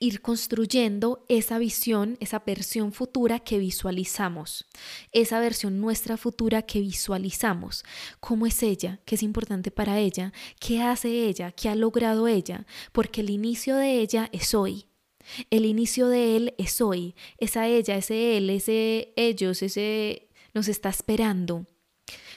ir 0.00 0.20
construyendo 0.20 1.24
esa 1.28 1.58
visión, 1.58 2.16
esa 2.20 2.40
versión 2.40 2.92
futura 2.92 3.40
que 3.40 3.58
visualizamos, 3.58 4.66
esa 5.12 5.40
versión 5.40 5.80
nuestra 5.80 6.16
futura 6.16 6.62
que 6.62 6.80
visualizamos. 6.80 7.84
¿Cómo 8.20 8.46
es 8.46 8.62
ella? 8.62 9.00
¿Qué 9.04 9.14
es 9.14 9.22
importante 9.22 9.70
para 9.70 9.98
ella? 9.98 10.32
¿Qué 10.60 10.82
hace 10.82 11.26
ella? 11.26 11.52
¿Qué 11.52 11.68
ha 11.68 11.74
logrado 11.74 12.28
ella? 12.28 12.66
Porque 12.92 13.20
el 13.20 13.30
inicio 13.30 13.76
de 13.76 14.00
ella 14.00 14.28
es 14.32 14.54
hoy. 14.54 14.86
El 15.50 15.64
inicio 15.64 16.08
de 16.08 16.36
él 16.36 16.54
es 16.58 16.80
hoy. 16.80 17.14
Esa 17.38 17.66
ella, 17.66 17.96
ese 17.96 18.36
él, 18.36 18.50
ese 18.50 19.12
ellos, 19.16 19.62
ese 19.62 20.28
nos 20.52 20.68
está 20.68 20.90
esperando. 20.90 21.66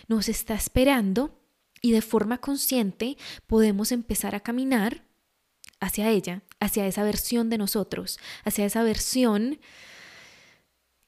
Nos 0.08 0.30
está 0.30 0.56
esperando 0.56 1.38
y 1.82 1.92
de 1.92 2.02
forma 2.02 2.40
consciente 2.40 3.18
podemos 3.46 3.92
empezar 3.92 4.36
a 4.36 4.40
caminar 4.40 5.04
hacia 5.80 6.10
ella, 6.10 6.44
hacia 6.60 6.88
esa 6.88 7.04
versión 7.04 7.50
de 7.50 7.58
nosotros, 7.58 8.20
hacia 8.43 8.65
esa 8.65 8.84
versión 8.84 9.60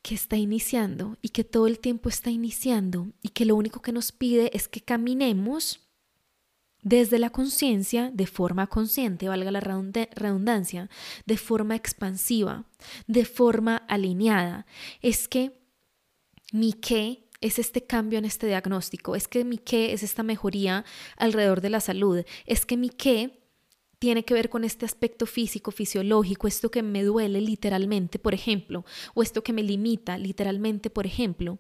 que 0.02 0.16
está 0.16 0.38
iniciando 0.38 1.18
y 1.22 1.30
que 1.30 1.44
todo 1.44 1.68
el 1.68 1.80
tiempo 1.80 2.10
está 2.10 2.30
iniciando 2.30 3.08
y 3.22 3.30
que 3.30 3.46
lo 3.46 3.56
único 3.56 3.82
que 3.82 3.92
nos 3.92 4.12
pide 4.12 4.56
es 4.56 4.68
que 4.68 4.82
caminemos 4.82 5.90
desde 6.82 7.20
la 7.20 7.30
conciencia, 7.30 8.10
de 8.14 8.26
forma 8.26 8.68
consciente, 8.68 9.28
valga 9.28 9.52
la 9.52 9.60
redundancia, 9.60 10.90
de 11.26 11.38
forma 11.38 11.76
expansiva, 11.76 12.66
de 13.08 13.26
forma 13.26 13.78
alineada. 13.78 14.66
Es 15.02 15.28
que 15.28 15.60
mi 16.54 16.72
qué 16.72 17.28
es 17.42 17.60
este 17.60 17.86
cambio 17.86 18.20
en 18.20 18.26
este 18.26 18.48
diagnóstico, 18.48 19.16
es 19.16 19.28
que 19.28 19.44
mi 19.44 19.58
qué 19.58 19.94
es 19.94 20.04
esta 20.04 20.24
mejoría 20.24 20.86
alrededor 21.18 21.62
de 21.62 21.70
la 21.70 21.82
salud, 21.82 22.24
es 22.46 22.66
que 22.66 22.78
mi 22.78 22.90
qué 22.90 23.39
tiene 24.00 24.24
que 24.24 24.34
ver 24.34 24.50
con 24.50 24.64
este 24.64 24.86
aspecto 24.86 25.26
físico, 25.26 25.72
fisiológico, 25.72 26.48
esto 26.48 26.72
que 26.72 26.82
me 26.82 27.04
duele 27.04 27.42
literalmente, 27.42 28.18
por 28.18 28.34
ejemplo, 28.34 28.86
o 29.14 29.22
esto 29.22 29.44
que 29.44 29.54
me 29.54 29.62
limita 29.62 30.18
literalmente, 30.18 30.90
por 30.90 31.06
ejemplo. 31.06 31.60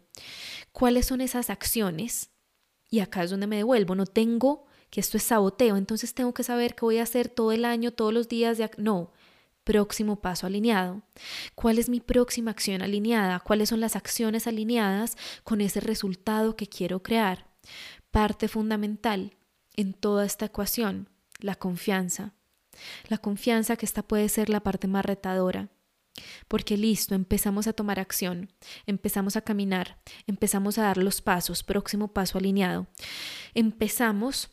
¿Cuáles 0.71 1.05
son 1.05 1.19
esas 1.21 1.49
acciones? 1.49 2.31
Y 2.89 3.01
acá 3.01 3.23
es 3.23 3.29
donde 3.29 3.47
me 3.47 3.57
devuelvo, 3.57 3.93
no 3.93 4.05
tengo 4.05 4.65
que 4.89 5.01
esto 5.01 5.17
es 5.17 5.23
saboteo, 5.23 5.77
entonces 5.77 6.15
tengo 6.15 6.33
que 6.33 6.43
saber 6.43 6.73
qué 6.73 6.81
voy 6.81 6.97
a 6.97 7.03
hacer 7.03 7.29
todo 7.29 7.51
el 7.51 7.65
año, 7.65 7.91
todos 7.91 8.13
los 8.13 8.27
días. 8.27 8.57
De... 8.57 8.71
No, 8.77 9.11
próximo 9.63 10.21
paso 10.21 10.47
alineado. 10.47 11.03
¿Cuál 11.53 11.77
es 11.77 11.89
mi 11.89 11.99
próxima 11.99 12.49
acción 12.49 12.81
alineada? 12.81 13.39
¿Cuáles 13.41 13.69
son 13.69 13.81
las 13.81 13.95
acciones 13.95 14.47
alineadas 14.47 15.15
con 15.43 15.61
ese 15.61 15.79
resultado 15.79 16.55
que 16.55 16.67
quiero 16.67 17.03
crear? 17.03 17.51
Parte 18.09 18.47
fundamental 18.47 19.35
en 19.75 19.93
toda 19.93 20.25
esta 20.25 20.45
ecuación 20.45 21.09
la 21.39 21.55
confianza. 21.55 22.33
La 23.07 23.17
confianza 23.17 23.75
que 23.75 23.85
esta 23.85 24.03
puede 24.03 24.29
ser 24.29 24.49
la 24.49 24.61
parte 24.61 24.87
más 24.87 25.05
retadora. 25.05 25.69
Porque 26.47 26.77
listo, 26.77 27.15
empezamos 27.15 27.67
a 27.67 27.73
tomar 27.73 27.99
acción, 27.99 28.51
empezamos 28.85 29.35
a 29.35 29.41
caminar, 29.41 30.01
empezamos 30.27 30.77
a 30.77 30.83
dar 30.83 30.97
los 30.97 31.21
pasos, 31.21 31.63
próximo 31.63 32.09
paso 32.09 32.37
alineado. 32.37 32.87
Empezamos 33.53 34.49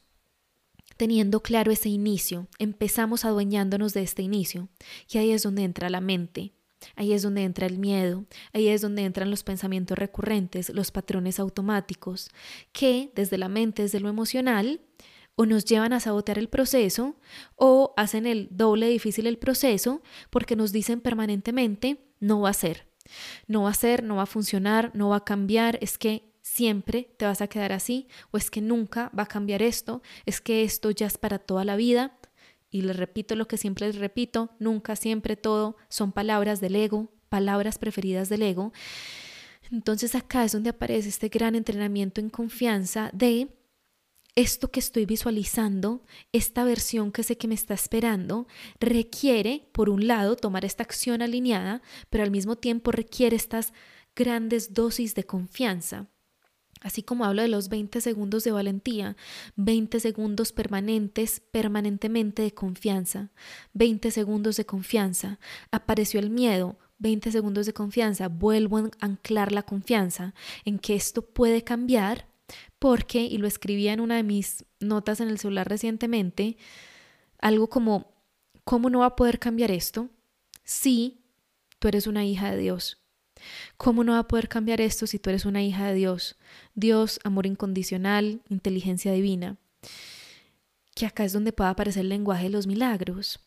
teniendo 0.97 1.43
claro 1.43 1.73
ese 1.73 1.89
inicio, 1.89 2.49
empezamos 2.59 3.25
adueñándonos 3.25 3.95
de 3.95 4.03
este 4.03 4.23
inicio. 4.23 4.69
Y 5.11 5.19
ahí 5.19 5.33
es 5.33 5.43
donde 5.43 5.65
entra 5.65 5.91
la 5.91 6.01
mente, 6.01 6.53
ahí 6.95 7.13
es 7.13 7.23
donde 7.23 7.43
entra 7.43 7.67
el 7.67 7.79
miedo, 7.79 8.25
ahí 8.53 8.69
es 8.69 8.81
donde 8.81 9.05
entran 9.05 9.31
los 9.31 9.43
pensamientos 9.43 9.99
recurrentes, 9.99 10.71
los 10.71 10.91
patrones 10.91 11.39
automáticos, 11.39 12.31
que 12.73 13.11
desde 13.15 13.39
la 13.39 13.49
mente, 13.49 13.83
desde 13.83 14.01
lo 14.01 14.09
emocional, 14.09 14.81
o 15.37 15.47
nos 15.47 15.65
llevan 15.65 15.93
a 15.93 16.01
sabotear 16.01 16.39
el 16.39 16.49
proceso 16.49 17.17
o 17.55 17.95
hacen 17.97 18.27
el 18.27 18.49
doble 18.51 18.89
difícil 18.89 19.27
el 19.27 19.39
proceso 19.39 20.03
porque 20.31 20.57
nos 20.57 20.73
dicen 20.73 21.01
permanentemente 21.01 22.03
no 22.19 22.41
va 22.41 22.51
a 22.51 22.55
ser, 22.55 22.89
no 23.47 23.63
va 23.63 23.71
a 23.71 23.75
ser, 23.75 24.03
no 24.03 24.17
va 24.17 24.23
a 24.23 24.27
funcionar, 24.27 24.91
no 24.95 25.11
va 25.11 25.17
a 25.17 25.25
cambiar, 25.25 25.79
es 25.81 25.99
que 25.99 26.33
siempre 26.43 27.15
te 27.19 27.27
vas 27.27 27.43
a 27.43 27.49
quedar 27.49 27.73
así 27.73 28.09
o 28.31 28.39
es 28.39 28.51
que 28.51 28.61
nunca 28.61 29.11
va 29.17 29.25
a 29.25 29.29
cambiar 29.29 29.63
esto, 29.63 30.03
es 30.25 30.41
que 30.41 30.65
esto 30.65 30.91
ya 30.91 31.07
es 31.07 31.19
para 31.19 31.39
toda 31.39 31.65
la 31.65 31.77
vida. 31.77 32.19
Y 32.69 32.83
les 32.83 32.97
repito 32.97 33.37
lo 33.37 33.47
que 33.47 33.57
siempre 33.57 33.87
les 33.87 33.97
repito, 33.97 34.51
nunca, 34.59 34.97
siempre, 34.97 35.37
todo 35.37 35.77
son 35.89 36.13
palabras 36.13 36.61
del 36.61 36.77
ego, 36.77 37.13
palabras 37.29 37.79
preferidas 37.79 38.29
del 38.29 38.43
ego. 38.43 38.73
Entonces 39.71 40.15
acá 40.15 40.45
es 40.45 40.53
donde 40.53 40.71
aparece 40.71 41.09
este 41.09 41.29
gran 41.29 41.55
entrenamiento 41.55 42.21
en 42.21 42.29
confianza 42.29 43.11
de 43.13 43.49
esto 44.37 44.71
que 44.71 44.81
estoy 44.81 45.07
visualizando, 45.07 46.05
esta 46.31 46.63
versión 46.63 47.11
que 47.11 47.23
sé 47.23 47.39
que 47.39 47.49
me 47.49 47.55
está 47.55 47.73
esperando, 47.73 48.47
requiere, 48.79 49.69
por 49.73 49.89
un 49.89 50.07
lado, 50.07 50.37
tomar 50.37 50.67
esta 50.67 50.83
acción 50.83 51.23
alineada, 51.23 51.83
pero 52.11 52.23
al 52.23 52.31
mismo 52.31 52.57
tiempo 52.57 52.93
requiere 52.93 53.35
estas 53.35 53.73
grandes 54.15 54.75
dosis 54.75 55.15
de 55.15 55.25
confianza. 55.25 56.11
Así 56.83 57.03
como 57.03 57.25
hablo 57.25 57.41
de 57.41 57.49
los 57.49 57.71
20 57.71 58.03
segundos 58.03 58.45
de 58.45 58.53
valentía, 58.53 59.17
20 59.57 59.99
segundos 60.01 60.53
permanentes, 60.53 61.41
permanentemente 61.51 62.43
de 62.43 62.53
confianza, 62.53 63.33
20 63.73 64.11
segundos 64.11 64.59
de 64.59 64.67
confianza. 64.67 65.41
Apareció 65.71 66.21
el 66.21 66.29
miedo, 66.29 66.79
20 66.99 67.33
segundos 67.33 67.65
de 67.65 67.73
confianza. 67.73 68.29
Vuelvo 68.29 68.77
a 68.79 68.91
anclar 69.01 69.53
la 69.53 69.63
confianza 69.63 70.35
en 70.67 70.79
que 70.79 70.95
esto 70.95 71.23
puede 71.23 71.65
cambiar 71.65 72.36
porque, 72.87 73.23
y 73.23 73.39
lo 73.39 73.49
escribía 73.49 73.93
en 73.93 73.99
una 73.99 74.15
de 74.15 74.23
mis 74.23 74.65
notas 74.79 75.19
en 75.19 75.27
el 75.27 75.41
celular 75.41 75.69
recientemente, 75.69 76.57
algo 77.41 77.69
como, 77.69 78.15
¿cómo 78.63 78.91
no 78.91 79.01
va 79.01 79.07
a 79.07 79.17
poder 79.17 79.41
cambiar 79.41 79.73
esto 79.73 80.09
si 80.63 81.19
tú 81.81 81.89
eres 81.89 82.07
una 82.07 82.25
hija 82.25 82.53
de 82.53 82.59
Dios? 82.59 82.99
¿Cómo 83.77 84.05
no 84.05 84.13
va 84.13 84.21
a 84.21 84.29
poder 84.29 84.49
cambiar 84.49 84.81
esto 84.81 85.09
si 85.09 85.19
tú 85.19 85.31
eres 85.31 85.47
una 85.47 85.65
hija 85.65 85.89
de 85.89 85.95
Dios? 85.95 86.37
Dios, 86.77 87.19
amor 87.25 87.47
incondicional, 87.47 88.41
inteligencia 88.49 89.11
divina. 89.11 89.57
Que 90.95 91.07
acá 91.07 91.25
es 91.25 91.33
donde 91.33 91.53
puede 91.53 91.71
aparecer 91.71 92.03
el 92.03 92.11
lenguaje 92.11 92.45
de 92.45 92.51
los 92.51 92.69
milagros. 92.69 93.41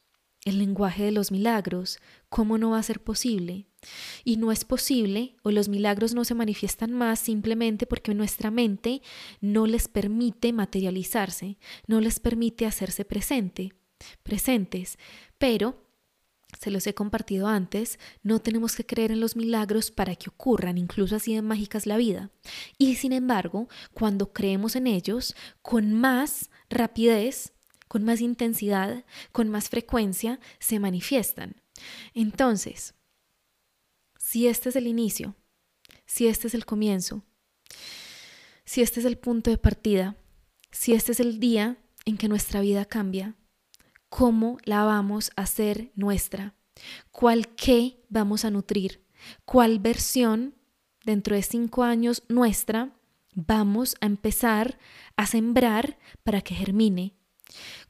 El 0.44 0.60
lenguaje 0.60 1.04
de 1.04 1.14
los 1.14 1.32
milagros. 1.32 2.00
¿Cómo 2.28 2.58
no 2.58 2.72
va 2.72 2.80
a 2.80 2.84
ser 2.84 3.02
posible? 3.02 3.69
Y 4.24 4.38
no 4.38 4.52
es 4.52 4.66
posible 4.66 5.36
o 5.44 5.52
los 5.52 5.70
milagros 5.70 6.14
no 6.14 6.26
se 6.26 6.36
manifiestan 6.36 6.92
más 6.92 7.20
simplemente 7.20 7.86
porque 7.86 8.14
nuestra 8.14 8.52
mente 8.52 9.02
no 9.42 9.68
les 9.68 9.88
permite 9.88 10.54
materializarse, 10.54 11.58
no 11.88 12.02
les 12.02 12.20
permite 12.20 12.66
hacerse 12.66 13.06
presente, 13.06 13.74
presentes. 14.24 14.98
Pero, 15.38 15.86
se 16.60 16.72
los 16.72 16.88
he 16.88 16.94
compartido 16.94 17.48
antes, 17.48 18.00
no 18.24 18.40
tenemos 18.40 18.76
que 18.76 18.86
creer 18.86 19.12
en 19.12 19.20
los 19.20 19.36
milagros 19.36 19.92
para 19.92 20.16
que 20.16 20.30
ocurran, 20.30 20.78
incluso 20.78 21.16
así 21.16 21.36
de 21.36 21.42
mágicas 21.42 21.86
la 21.86 21.98
vida. 21.98 22.32
Y 22.78 22.96
sin 22.96 23.14
embargo, 23.14 23.70
cuando 23.94 24.34
creemos 24.34 24.76
en 24.76 24.88
ellos, 24.88 25.36
con 25.62 25.94
más 25.94 26.50
rapidez, 26.70 27.54
con 27.88 28.04
más 28.04 28.20
intensidad, 28.22 29.06
con 29.32 29.50
más 29.50 29.70
frecuencia, 29.70 30.40
se 30.60 30.80
manifiestan. 30.80 31.62
Entonces, 32.14 32.94
si 34.30 34.48
este 34.48 34.70
es 34.70 34.76
el 34.76 34.86
inicio, 34.86 35.36
si 36.06 36.28
este 36.28 36.50
es 36.50 36.54
el 36.54 36.64
comienzo, 36.64 37.24
si 38.64 38.84
este 38.84 39.00
es 39.00 39.08
el 39.08 39.18
punto 39.18 39.50
de 39.50 39.58
partida, 39.58 40.18
si 40.70 40.94
este 40.94 41.14
es 41.14 41.20
el 41.20 41.40
día 41.40 41.80
en 42.06 42.16
que 42.16 42.28
nuestra 42.28 42.62
vida 42.62 42.86
cambia, 42.86 43.36
¿cómo 44.08 44.60
la 44.66 44.84
vamos 44.84 45.32
a 45.36 45.42
hacer 45.42 45.92
nuestra? 45.96 46.54
¿Cuál 47.10 47.56
qué 47.56 48.06
vamos 48.08 48.46
a 48.46 48.52
nutrir? 48.52 49.04
¿Cuál 49.46 49.80
versión 49.80 50.54
dentro 51.04 51.36
de 51.36 51.42
cinco 51.42 51.82
años 51.82 52.22
nuestra 52.30 52.96
vamos 53.34 53.96
a 54.00 54.06
empezar 54.06 54.78
a 55.16 55.26
sembrar 55.26 55.98
para 56.22 56.42
que 56.42 56.54
germine? 56.54 57.16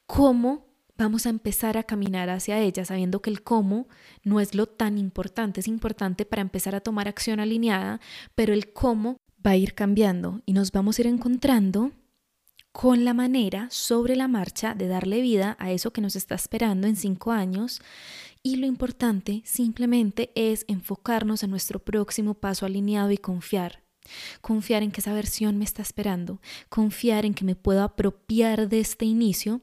¿Cómo 0.06 0.69
vamos 1.00 1.26
a 1.26 1.30
empezar 1.30 1.78
a 1.78 1.84
caminar 1.84 2.28
hacia 2.28 2.60
ella 2.60 2.84
sabiendo 2.84 3.22
que 3.22 3.30
el 3.30 3.42
cómo 3.42 3.88
no 4.22 4.38
es 4.38 4.54
lo 4.54 4.66
tan 4.66 4.98
importante, 4.98 5.60
es 5.60 5.68
importante 5.68 6.24
para 6.24 6.42
empezar 6.42 6.74
a 6.74 6.80
tomar 6.80 7.08
acción 7.08 7.40
alineada, 7.40 8.00
pero 8.34 8.52
el 8.52 8.72
cómo 8.72 9.16
va 9.44 9.52
a 9.52 9.56
ir 9.56 9.74
cambiando 9.74 10.42
y 10.44 10.52
nos 10.52 10.72
vamos 10.72 10.98
a 10.98 11.02
ir 11.02 11.06
encontrando 11.06 11.92
con 12.72 13.04
la 13.04 13.14
manera 13.14 13.66
sobre 13.70 14.14
la 14.14 14.28
marcha 14.28 14.74
de 14.74 14.86
darle 14.86 15.22
vida 15.22 15.56
a 15.58 15.72
eso 15.72 15.92
que 15.92 16.02
nos 16.02 16.16
está 16.16 16.34
esperando 16.34 16.86
en 16.86 16.96
cinco 16.96 17.32
años 17.32 17.80
y 18.42 18.56
lo 18.56 18.66
importante 18.66 19.42
simplemente 19.44 20.30
es 20.34 20.64
enfocarnos 20.68 21.42
en 21.42 21.50
nuestro 21.50 21.78
próximo 21.78 22.34
paso 22.34 22.66
alineado 22.66 23.10
y 23.10 23.18
confiar. 23.18 23.79
Confiar 24.40 24.82
en 24.82 24.90
que 24.90 25.00
esa 25.00 25.12
versión 25.12 25.58
me 25.58 25.64
está 25.64 25.82
esperando, 25.82 26.40
confiar 26.68 27.24
en 27.24 27.34
que 27.34 27.44
me 27.44 27.54
puedo 27.54 27.82
apropiar 27.82 28.68
de 28.68 28.80
este 28.80 29.04
inicio 29.04 29.60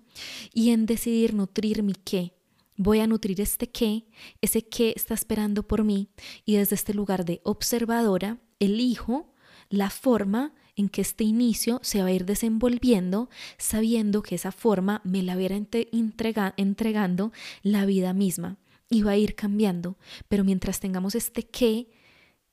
y 0.54 0.70
en 0.72 0.86
decidir 0.86 1.34
nutrir 1.34 1.84
mi 1.84 1.94
qué. 1.94 2.34
Voy 2.76 3.00
a 3.00 3.08
nutrir 3.08 3.42
este 3.42 3.70
qué, 3.70 4.06
ese 4.42 4.62
qué 4.68 4.94
está 4.96 5.16
esperando 5.16 5.64
por 5.64 5.84
mí 5.84 6.10
y 6.46 6.56
desde 6.56 6.76
este 6.76 6.94
lugar 6.94 7.26
de 7.26 7.42
observadora 7.44 8.38
elijo 8.60 9.34
la 9.70 9.90
forma 9.90 10.54
en 10.76 10.90
que 10.90 11.02
este 11.02 11.24
inicio 11.24 11.80
se 11.82 12.02
va 12.02 12.10
a 12.10 12.12
ir 12.12 12.26
desenvolviendo, 12.26 13.30
sabiendo 13.58 14.22
que 14.22 14.36
esa 14.36 14.52
forma 14.52 15.02
me 15.04 15.24
la 15.24 15.36
verá 15.36 15.56
entregando 15.56 17.32
la 17.64 17.86
vida 17.86 18.14
misma 18.14 18.58
y 18.90 19.02
va 19.02 19.12
a 19.12 19.18
ir 19.18 19.36
cambiando. 19.36 19.98
Pero 20.30 20.44
mientras 20.44 20.80
tengamos 20.80 21.16
este 21.16 21.44
qué 21.44 21.90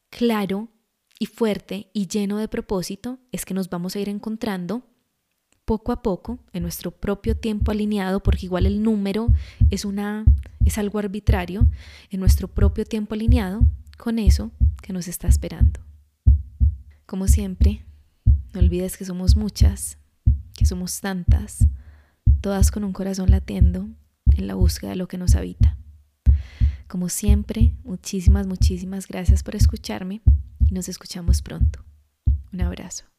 claro 0.08 0.70
y 1.24 1.26
fuerte 1.26 1.88
y 1.94 2.06
lleno 2.06 2.36
de 2.36 2.48
propósito, 2.48 3.18
es 3.32 3.46
que 3.46 3.54
nos 3.54 3.70
vamos 3.70 3.96
a 3.96 3.98
ir 3.98 4.10
encontrando 4.10 4.82
poco 5.64 5.90
a 5.90 6.02
poco 6.02 6.38
en 6.52 6.62
nuestro 6.62 6.90
propio 6.90 7.34
tiempo 7.34 7.70
alineado, 7.70 8.22
porque 8.22 8.44
igual 8.44 8.66
el 8.66 8.82
número 8.82 9.28
es 9.70 9.86
una 9.86 10.26
es 10.66 10.76
algo 10.76 10.98
arbitrario, 10.98 11.66
en 12.10 12.20
nuestro 12.20 12.46
propio 12.48 12.84
tiempo 12.84 13.14
alineado 13.14 13.62
con 13.96 14.18
eso 14.18 14.50
que 14.82 14.92
nos 14.92 15.08
está 15.08 15.26
esperando. 15.26 15.80
Como 17.06 17.26
siempre, 17.26 17.86
no 18.52 18.60
olvides 18.60 18.98
que 18.98 19.06
somos 19.06 19.34
muchas, 19.34 19.96
que 20.54 20.66
somos 20.66 21.00
tantas, 21.00 21.66
todas 22.42 22.70
con 22.70 22.84
un 22.84 22.92
corazón 22.92 23.30
latiendo 23.30 23.88
en 24.36 24.46
la 24.46 24.56
búsqueda 24.56 24.90
de 24.90 24.96
lo 24.96 25.08
que 25.08 25.16
nos 25.16 25.36
habita. 25.36 25.78
Como 26.86 27.08
siempre, 27.08 27.72
muchísimas, 27.82 28.46
muchísimas 28.46 29.08
gracias 29.08 29.42
por 29.42 29.56
escucharme 29.56 30.20
nos 30.74 30.88
escuchamos 30.88 31.40
pronto. 31.40 31.84
Un 32.52 32.60
abrazo. 32.60 33.13